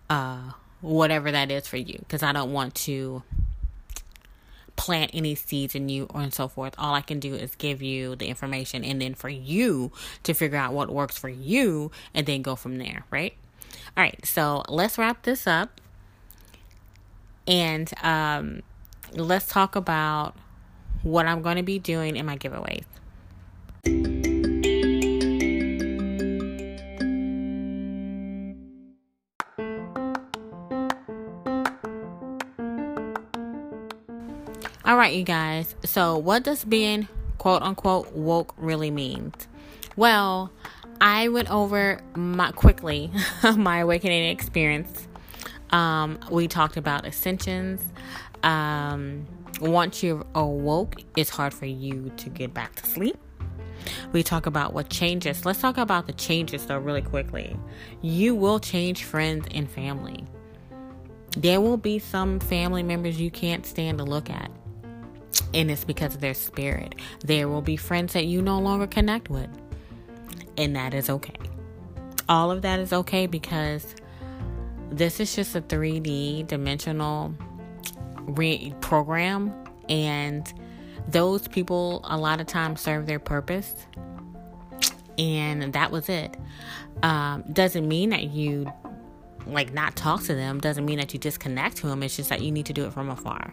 uh, 0.09 0.53
whatever 0.81 1.31
that 1.33 1.51
is 1.51 1.67
for 1.67 1.77
you. 1.77 1.99
Because 1.99 2.23
I 2.23 2.33
don't 2.33 2.53
want 2.53 2.75
to 2.77 3.23
plant 4.77 5.11
any 5.15 5.35
seeds 5.35 5.75
in 5.75 5.89
you 5.89 6.07
or 6.11 6.21
and 6.21 6.35
so 6.35 6.49
forth. 6.49 6.75
All 6.79 6.95
I 6.95 7.01
can 7.01 7.21
do 7.21 7.35
is 7.35 7.55
give 7.55 7.83
you 7.83 8.17
the 8.17 8.27
information 8.27 8.85
and 8.85 9.01
then 9.01 9.15
for 9.15 9.29
you 9.29 9.93
to 10.25 10.35
figure 10.35 10.59
out 10.59 10.73
what 10.73 10.91
works 10.91 11.17
for 11.17 11.29
you 11.29 11.91
and 12.13 12.27
then 12.27 12.43
go 12.43 12.57
from 12.57 12.79
there, 12.79 13.05
right? 13.11 13.35
All 13.97 14.03
right, 14.03 14.25
so 14.25 14.65
let's 14.69 14.99
wrap 14.99 15.23
this 15.23 15.47
up 15.47 15.81
and 17.47 17.93
um, 18.03 18.63
let's 19.13 19.47
talk 19.47 19.77
about 19.77 20.35
what 21.03 21.27
I'm 21.27 21.43
going 21.43 21.57
to 21.57 21.63
be 21.63 21.79
doing 21.79 22.17
in 22.17 22.27
my 22.27 22.37
giveaways. 22.37 22.85
All 34.95 35.01
right, 35.01 35.13
you 35.13 35.25
guys. 35.25 35.75
So, 35.85 36.17
what 36.19 36.45
does 36.45 36.65
being 36.65 37.09
quote 37.39 37.63
unquote 37.63 38.13
woke 38.13 38.55
really 38.57 38.93
means? 38.93 39.49
Well, 39.97 40.53
I 41.01 41.27
went 41.31 41.51
over 41.51 42.01
my 42.15 42.53
quickly 42.53 43.11
my 43.57 43.79
awakening 43.79 44.31
experience 44.31 45.09
Um, 45.71 46.21
we 46.31 46.47
talked 46.47 46.77
about 46.77 47.05
ascensions. 47.07 47.83
Um, 48.45 49.27
once 49.61 50.01
you're 50.05 50.25
awoke, 50.33 51.03
it's 51.17 51.31
hard 51.31 51.53
for 51.53 51.67
you 51.67 52.13
to 52.19 52.31
get 52.31 52.55
back 52.55 52.77
to 52.77 52.87
sleep. 52.87 53.17
We 54.13 54.23
talk 54.23 54.47
about 54.47 54.75
what 54.75 54.91
changes. 54.91 55.45
Let's 55.45 55.61
talk 55.61 55.77
about 55.77 56.07
the 56.07 56.13
changes 56.13 56.67
though, 56.67 56.79
really 56.79 57.03
quickly. 57.03 57.57
You 58.01 58.37
will 58.37 58.61
change 58.61 59.03
friends 59.03 59.49
and 59.51 59.69
family. 59.69 60.25
There 61.37 61.61
will 61.61 61.79
be 61.79 61.99
some 61.99 62.39
family 62.39 62.85
members 62.85 63.21
you 63.21 63.33
can't 63.33 63.67
stand 63.67 63.99
to 63.99 64.05
look 64.05 64.31
at, 64.31 64.53
and 65.53 65.71
it's 65.71 65.85
because 65.85 66.15
of 66.15 66.21
their 66.21 66.35
spirit. 66.35 66.95
There 67.21 67.49
will 67.49 67.63
be 67.63 67.77
friends 67.77 68.13
that 68.13 68.27
you 68.27 68.43
no 68.43 68.59
longer 68.59 68.87
connect 68.87 69.31
with, 69.31 69.49
and 70.57 70.75
that 70.77 70.95
is 70.95 71.11
okay. 71.11 71.35
All 72.29 72.51
of 72.51 72.63
that 72.63 72.81
is 72.81 72.93
okay 72.93 73.27
because 73.27 73.95
this 74.91 75.21
is 75.21 75.35
just 75.35 75.55
a 75.55 75.61
3D 75.61 76.47
dimensional 76.47 77.35
re- 78.21 78.75
program, 78.81 79.53
and 79.89 80.53
those 81.09 81.49
people 81.49 82.01
a 82.05 82.17
lot 82.17 82.41
of 82.41 82.47
times 82.47 82.81
serve 82.81 83.07
their 83.07 83.19
purpose, 83.19 83.75
and 85.19 85.73
that 85.73 85.91
was 85.91 86.09
it. 86.09 86.37
Um, 87.03 87.43
doesn't 87.53 87.87
mean 87.87 88.11
that 88.11 88.25
you 88.31 88.73
like 89.47 89.73
not 89.75 89.95
talk 89.95 90.23
to 90.23 90.35
them 90.35 90.59
doesn't 90.59 90.87
mean 90.87 90.99
that 90.99 91.13
you 91.13 91.21
disconnect 91.21 91.77
to 91.77 91.87
them 91.87 92.03
it's 92.03 92.17
just 92.17 92.31
that 92.31 92.41
you 92.41 92.51
need 92.51 92.65
to 92.65 92.73
do 92.73 92.87
it 92.87 92.93
from 92.93 93.11
afar 93.11 93.53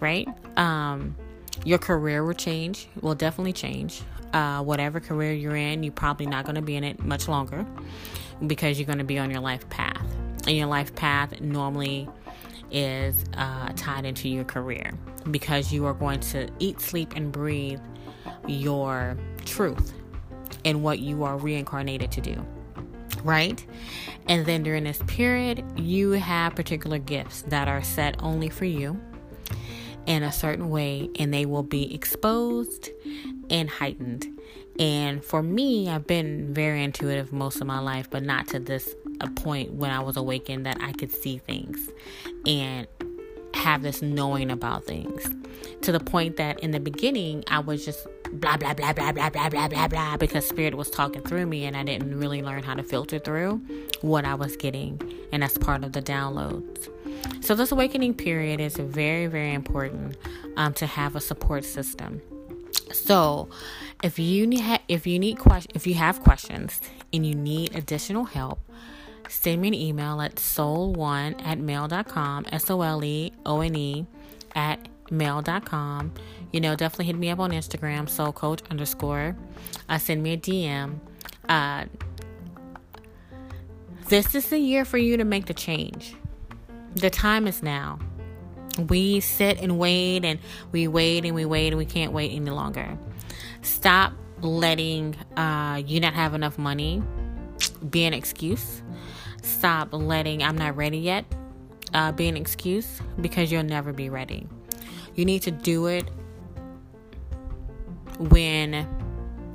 right? 0.00 0.28
Um 0.56 1.16
your 1.64 1.78
career 1.78 2.24
will 2.24 2.34
change 2.34 2.88
will 3.00 3.14
definitely 3.14 3.52
change. 3.52 4.02
Uh, 4.32 4.60
whatever 4.60 4.98
career 4.98 5.32
you're 5.32 5.54
in 5.54 5.84
you're 5.84 5.92
probably 5.92 6.26
not 6.26 6.44
going 6.44 6.56
to 6.56 6.62
be 6.62 6.74
in 6.74 6.82
it 6.82 6.98
much 6.98 7.28
longer 7.28 7.64
because 8.48 8.80
you're 8.80 8.86
going 8.86 8.98
to 8.98 9.04
be 9.04 9.18
on 9.18 9.30
your 9.30 9.40
life 9.40 9.68
path. 9.70 10.04
And 10.46 10.56
your 10.56 10.66
life 10.66 10.94
path 10.94 11.40
normally 11.40 12.08
is 12.70 13.24
uh, 13.36 13.72
tied 13.76 14.04
into 14.04 14.28
your 14.28 14.44
career 14.44 14.92
because 15.30 15.72
you 15.72 15.86
are 15.86 15.94
going 15.94 16.18
to 16.20 16.48
eat 16.58 16.80
sleep 16.80 17.12
and 17.14 17.30
breathe 17.30 17.80
your 18.48 19.16
truth 19.44 19.94
and 20.64 20.82
what 20.82 20.98
you 20.98 21.24
are 21.24 21.36
reincarnated 21.38 22.10
to 22.12 22.20
do 22.20 22.44
right? 23.22 23.64
And 24.28 24.44
then 24.44 24.62
during 24.62 24.84
this 24.84 25.02
period, 25.06 25.64
you 25.76 26.10
have 26.10 26.54
particular 26.54 26.98
gifts 26.98 27.42
that 27.48 27.68
are 27.68 27.82
set 27.82 28.22
only 28.22 28.50
for 28.50 28.66
you 28.66 29.00
in 30.06 30.22
a 30.22 30.32
certain 30.32 30.70
way, 30.70 31.10
and 31.18 31.32
they 31.32 31.46
will 31.46 31.62
be 31.62 31.94
exposed 31.94 32.90
and 33.50 33.68
heightened. 33.68 34.26
And 34.78 35.24
for 35.24 35.42
me, 35.42 35.88
I've 35.88 36.06
been 36.06 36.52
very 36.52 36.82
intuitive 36.82 37.32
most 37.32 37.60
of 37.60 37.66
my 37.66 37.78
life, 37.78 38.10
but 38.10 38.22
not 38.22 38.48
to 38.48 38.58
this 38.58 38.94
a 39.20 39.28
point 39.28 39.72
when 39.72 39.90
I 39.90 40.00
was 40.00 40.16
awakened 40.16 40.66
that 40.66 40.78
I 40.80 40.92
could 40.92 41.12
see 41.12 41.38
things 41.38 41.88
and 42.46 42.88
have 43.54 43.82
this 43.82 44.02
knowing 44.02 44.50
about 44.50 44.84
things. 44.84 45.28
To 45.82 45.92
the 45.92 46.00
point 46.00 46.36
that 46.36 46.60
in 46.60 46.72
the 46.72 46.80
beginning, 46.80 47.44
I 47.48 47.60
was 47.60 47.84
just 47.84 48.06
blah 48.32 48.56
blah 48.56 48.74
blah 48.74 48.92
blah 48.92 49.12
blah 49.12 49.30
blah 49.30 49.48
blah 49.48 49.68
blah 49.68 49.88
blah 49.88 50.16
because 50.16 50.46
spirit 50.46 50.74
was 50.74 50.90
talking 50.90 51.22
through 51.22 51.46
me 51.46 51.64
and 51.66 51.76
I 51.76 51.84
didn't 51.84 52.18
really 52.18 52.42
learn 52.42 52.64
how 52.64 52.74
to 52.74 52.82
filter 52.82 53.20
through 53.20 53.62
what 54.00 54.24
I 54.24 54.34
was 54.34 54.56
getting 54.56 55.00
and 55.32 55.42
that's 55.42 55.56
part 55.56 55.84
of 55.84 55.92
the 55.92 56.02
downloads. 56.02 56.88
So 57.40 57.54
this 57.54 57.72
awakening 57.72 58.14
period 58.14 58.60
is 58.60 58.76
very 58.76 59.26
very 59.26 59.54
important 59.54 60.16
um, 60.56 60.74
to 60.74 60.86
have 60.86 61.16
a 61.16 61.20
support 61.20 61.64
system. 61.64 62.22
So 62.92 63.48
if 64.02 64.18
you 64.18 64.46
need 64.46 64.80
if 64.88 65.06
you 65.06 65.18
need 65.18 65.38
question 65.38 65.72
if 65.74 65.86
you 65.86 65.94
have 65.94 66.20
questions 66.20 66.80
and 67.12 67.26
you 67.26 67.34
need 67.34 67.74
additional 67.74 68.24
help 68.24 68.60
send 69.28 69.62
me 69.62 69.68
an 69.68 69.74
email 69.74 70.20
at 70.20 70.34
soul1 70.36 71.40
at 71.46 71.58
mail.com 71.58 72.44
s-o-l-e-o-n-e 72.52 74.06
at 74.54 74.88
mail.com 75.10 76.12
you 76.54 76.60
know, 76.60 76.76
definitely 76.76 77.06
hit 77.06 77.16
me 77.16 77.30
up 77.30 77.40
on 77.40 77.50
Instagram, 77.50 78.08
soul 78.08 78.30
coach 78.30 78.60
underscore. 78.70 79.36
Uh, 79.88 79.98
send 79.98 80.22
me 80.22 80.34
a 80.34 80.36
DM. 80.36 81.00
Uh, 81.48 81.86
this 84.06 84.36
is 84.36 84.50
the 84.50 84.58
year 84.58 84.84
for 84.84 84.96
you 84.96 85.16
to 85.16 85.24
make 85.24 85.46
the 85.46 85.52
change. 85.52 86.14
The 86.96 87.10
time 87.10 87.46
is 87.46 87.62
now. 87.62 87.98
We 88.88 89.20
sit 89.20 89.60
and 89.60 89.78
wait 89.78 90.24
and 90.24 90.38
we 90.72 90.88
wait 90.88 91.24
and 91.24 91.34
we 91.34 91.44
wait 91.44 91.68
and 91.68 91.76
we 91.76 91.86
can't 91.86 92.12
wait 92.12 92.32
any 92.32 92.50
longer. 92.50 92.98
Stop 93.62 94.12
letting 94.40 95.16
uh, 95.36 95.82
you 95.86 96.00
not 96.00 96.14
have 96.14 96.34
enough 96.34 96.58
money 96.58 97.02
be 97.88 98.04
an 98.04 98.14
excuse. 98.14 98.82
Stop 99.42 99.88
letting 99.92 100.42
I'm 100.42 100.56
not 100.56 100.76
ready 100.76 100.98
yet 100.98 101.24
uh, 101.94 102.12
be 102.12 102.28
an 102.28 102.36
excuse 102.36 103.00
because 103.20 103.50
you'll 103.50 103.62
never 103.62 103.92
be 103.92 104.10
ready. 104.10 104.46
You 105.14 105.24
need 105.24 105.42
to 105.42 105.50
do 105.50 105.86
it 105.86 106.10
when 108.18 108.86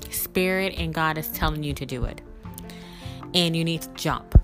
spirit 0.09 0.73
and 0.77 0.93
God 0.93 1.17
is 1.17 1.29
telling 1.31 1.63
you 1.63 1.73
to 1.73 1.85
do 1.85 2.05
it. 2.05 2.21
And 3.33 3.55
you 3.55 3.63
need 3.63 3.81
to 3.83 3.89
jump 3.89 4.38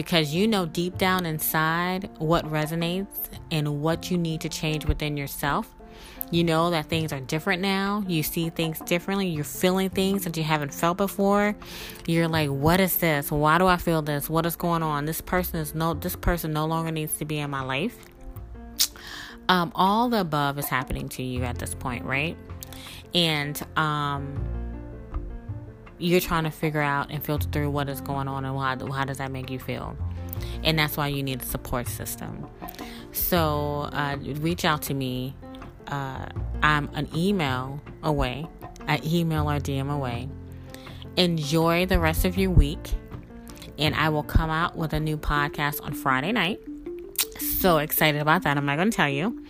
because 0.00 0.34
you 0.34 0.48
know 0.48 0.64
deep 0.64 0.96
down 0.96 1.26
inside 1.26 2.08
what 2.16 2.42
resonates 2.46 3.28
and 3.50 3.82
what 3.82 4.10
you 4.10 4.16
need 4.16 4.40
to 4.40 4.48
change 4.48 4.86
within 4.86 5.14
yourself. 5.14 5.68
You 6.30 6.42
know 6.42 6.70
that 6.70 6.86
things 6.86 7.12
are 7.12 7.20
different 7.20 7.60
now. 7.60 8.02
You 8.08 8.22
see 8.22 8.48
things 8.48 8.80
differently. 8.80 9.28
You're 9.28 9.44
feeling 9.44 9.90
things 9.90 10.24
that 10.24 10.34
you 10.38 10.42
haven't 10.42 10.72
felt 10.72 10.96
before. 10.96 11.54
You're 12.06 12.28
like, 12.28 12.48
"What 12.48 12.80
is 12.80 12.96
this? 12.96 13.30
Why 13.30 13.58
do 13.58 13.66
I 13.66 13.76
feel 13.76 14.00
this? 14.00 14.30
What 14.30 14.46
is 14.46 14.56
going 14.56 14.82
on? 14.82 15.04
This 15.04 15.20
person 15.20 15.60
is 15.60 15.74
no 15.74 15.92
this 15.92 16.16
person 16.16 16.54
no 16.54 16.64
longer 16.64 16.90
needs 16.90 17.18
to 17.18 17.26
be 17.26 17.38
in 17.38 17.50
my 17.50 17.60
life." 17.60 17.98
Um, 19.50 19.70
all 19.74 20.08
the 20.08 20.22
above 20.22 20.58
is 20.58 20.64
happening 20.64 21.10
to 21.10 21.22
you 21.22 21.44
at 21.44 21.58
this 21.58 21.74
point, 21.74 22.06
right? 22.06 22.38
and 23.14 23.60
um, 23.76 24.42
you're 26.00 26.20
trying 26.20 26.44
to 26.44 26.50
figure 26.50 26.80
out 26.80 27.10
and 27.10 27.22
filter 27.22 27.48
through 27.50 27.70
what 27.70 27.88
is 27.88 28.00
going 28.00 28.26
on 28.26 28.44
and 28.44 28.54
why, 28.54 28.76
how 28.92 29.04
does 29.04 29.18
that 29.18 29.30
make 29.30 29.50
you 29.50 29.58
feel? 29.58 29.96
And 30.64 30.78
that's 30.78 30.96
why 30.96 31.08
you 31.08 31.22
need 31.22 31.42
a 31.42 31.44
support 31.44 31.88
system. 31.88 32.46
So 33.12 33.88
uh, 33.92 34.16
reach 34.20 34.64
out 34.64 34.82
to 34.82 34.94
me. 34.94 35.34
Uh, 35.86 36.26
i'm 36.62 36.88
an 36.94 37.08
email 37.16 37.80
away 38.04 38.46
an 38.86 39.00
email 39.04 39.48
or 39.50 39.58
dm 39.58 39.92
away. 39.92 40.28
Enjoy 41.16 41.86
the 41.86 41.98
rest 41.98 42.24
of 42.24 42.36
your 42.36 42.50
week 42.50 42.92
and 43.78 43.94
i 43.94 44.08
will 44.08 44.22
come 44.22 44.50
out 44.50 44.76
with 44.76 44.92
a 44.92 45.00
new 45.00 45.16
podcast 45.16 45.82
on 45.82 45.94
friday 45.94 46.32
night 46.32 46.60
so 47.60 47.78
excited 47.78 48.20
about 48.20 48.42
that 48.42 48.56
i'm 48.56 48.66
not 48.66 48.76
going 48.76 48.90
to 48.90 48.96
tell 48.96 49.08
you 49.08 49.44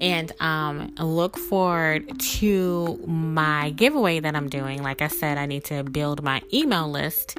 and 0.00 0.32
um, 0.40 0.92
look 0.98 1.36
forward 1.36 2.18
to 2.18 2.98
my 3.06 3.70
giveaway 3.70 4.20
that 4.20 4.34
I'm 4.34 4.48
doing. 4.48 4.82
Like 4.82 5.02
I 5.02 5.08
said, 5.08 5.38
I 5.38 5.46
need 5.46 5.64
to 5.64 5.84
build 5.84 6.22
my 6.22 6.42
email 6.52 6.90
list, 6.90 7.38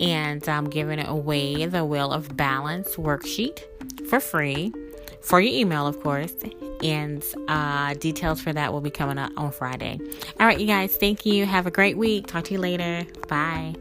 and 0.00 0.46
I'm 0.48 0.68
giving 0.68 1.04
away 1.04 1.66
the 1.66 1.84
Wheel 1.84 2.12
of 2.12 2.36
Balance 2.36 2.96
worksheet 2.96 3.60
for 4.08 4.20
free 4.20 4.72
for 5.22 5.40
your 5.40 5.54
email, 5.54 5.86
of 5.86 6.02
course. 6.02 6.34
And 6.82 7.24
uh, 7.48 7.94
details 7.94 8.40
for 8.40 8.52
that 8.52 8.72
will 8.72 8.82
be 8.82 8.90
coming 8.90 9.18
up 9.18 9.32
on 9.36 9.52
Friday. 9.52 9.98
All 10.38 10.46
right, 10.46 10.58
you 10.58 10.66
guys, 10.66 10.96
thank 10.96 11.24
you. 11.24 11.46
Have 11.46 11.66
a 11.66 11.70
great 11.70 11.96
week. 11.96 12.26
Talk 12.26 12.44
to 12.44 12.54
you 12.54 12.60
later. 12.60 13.06
Bye. 13.28 13.74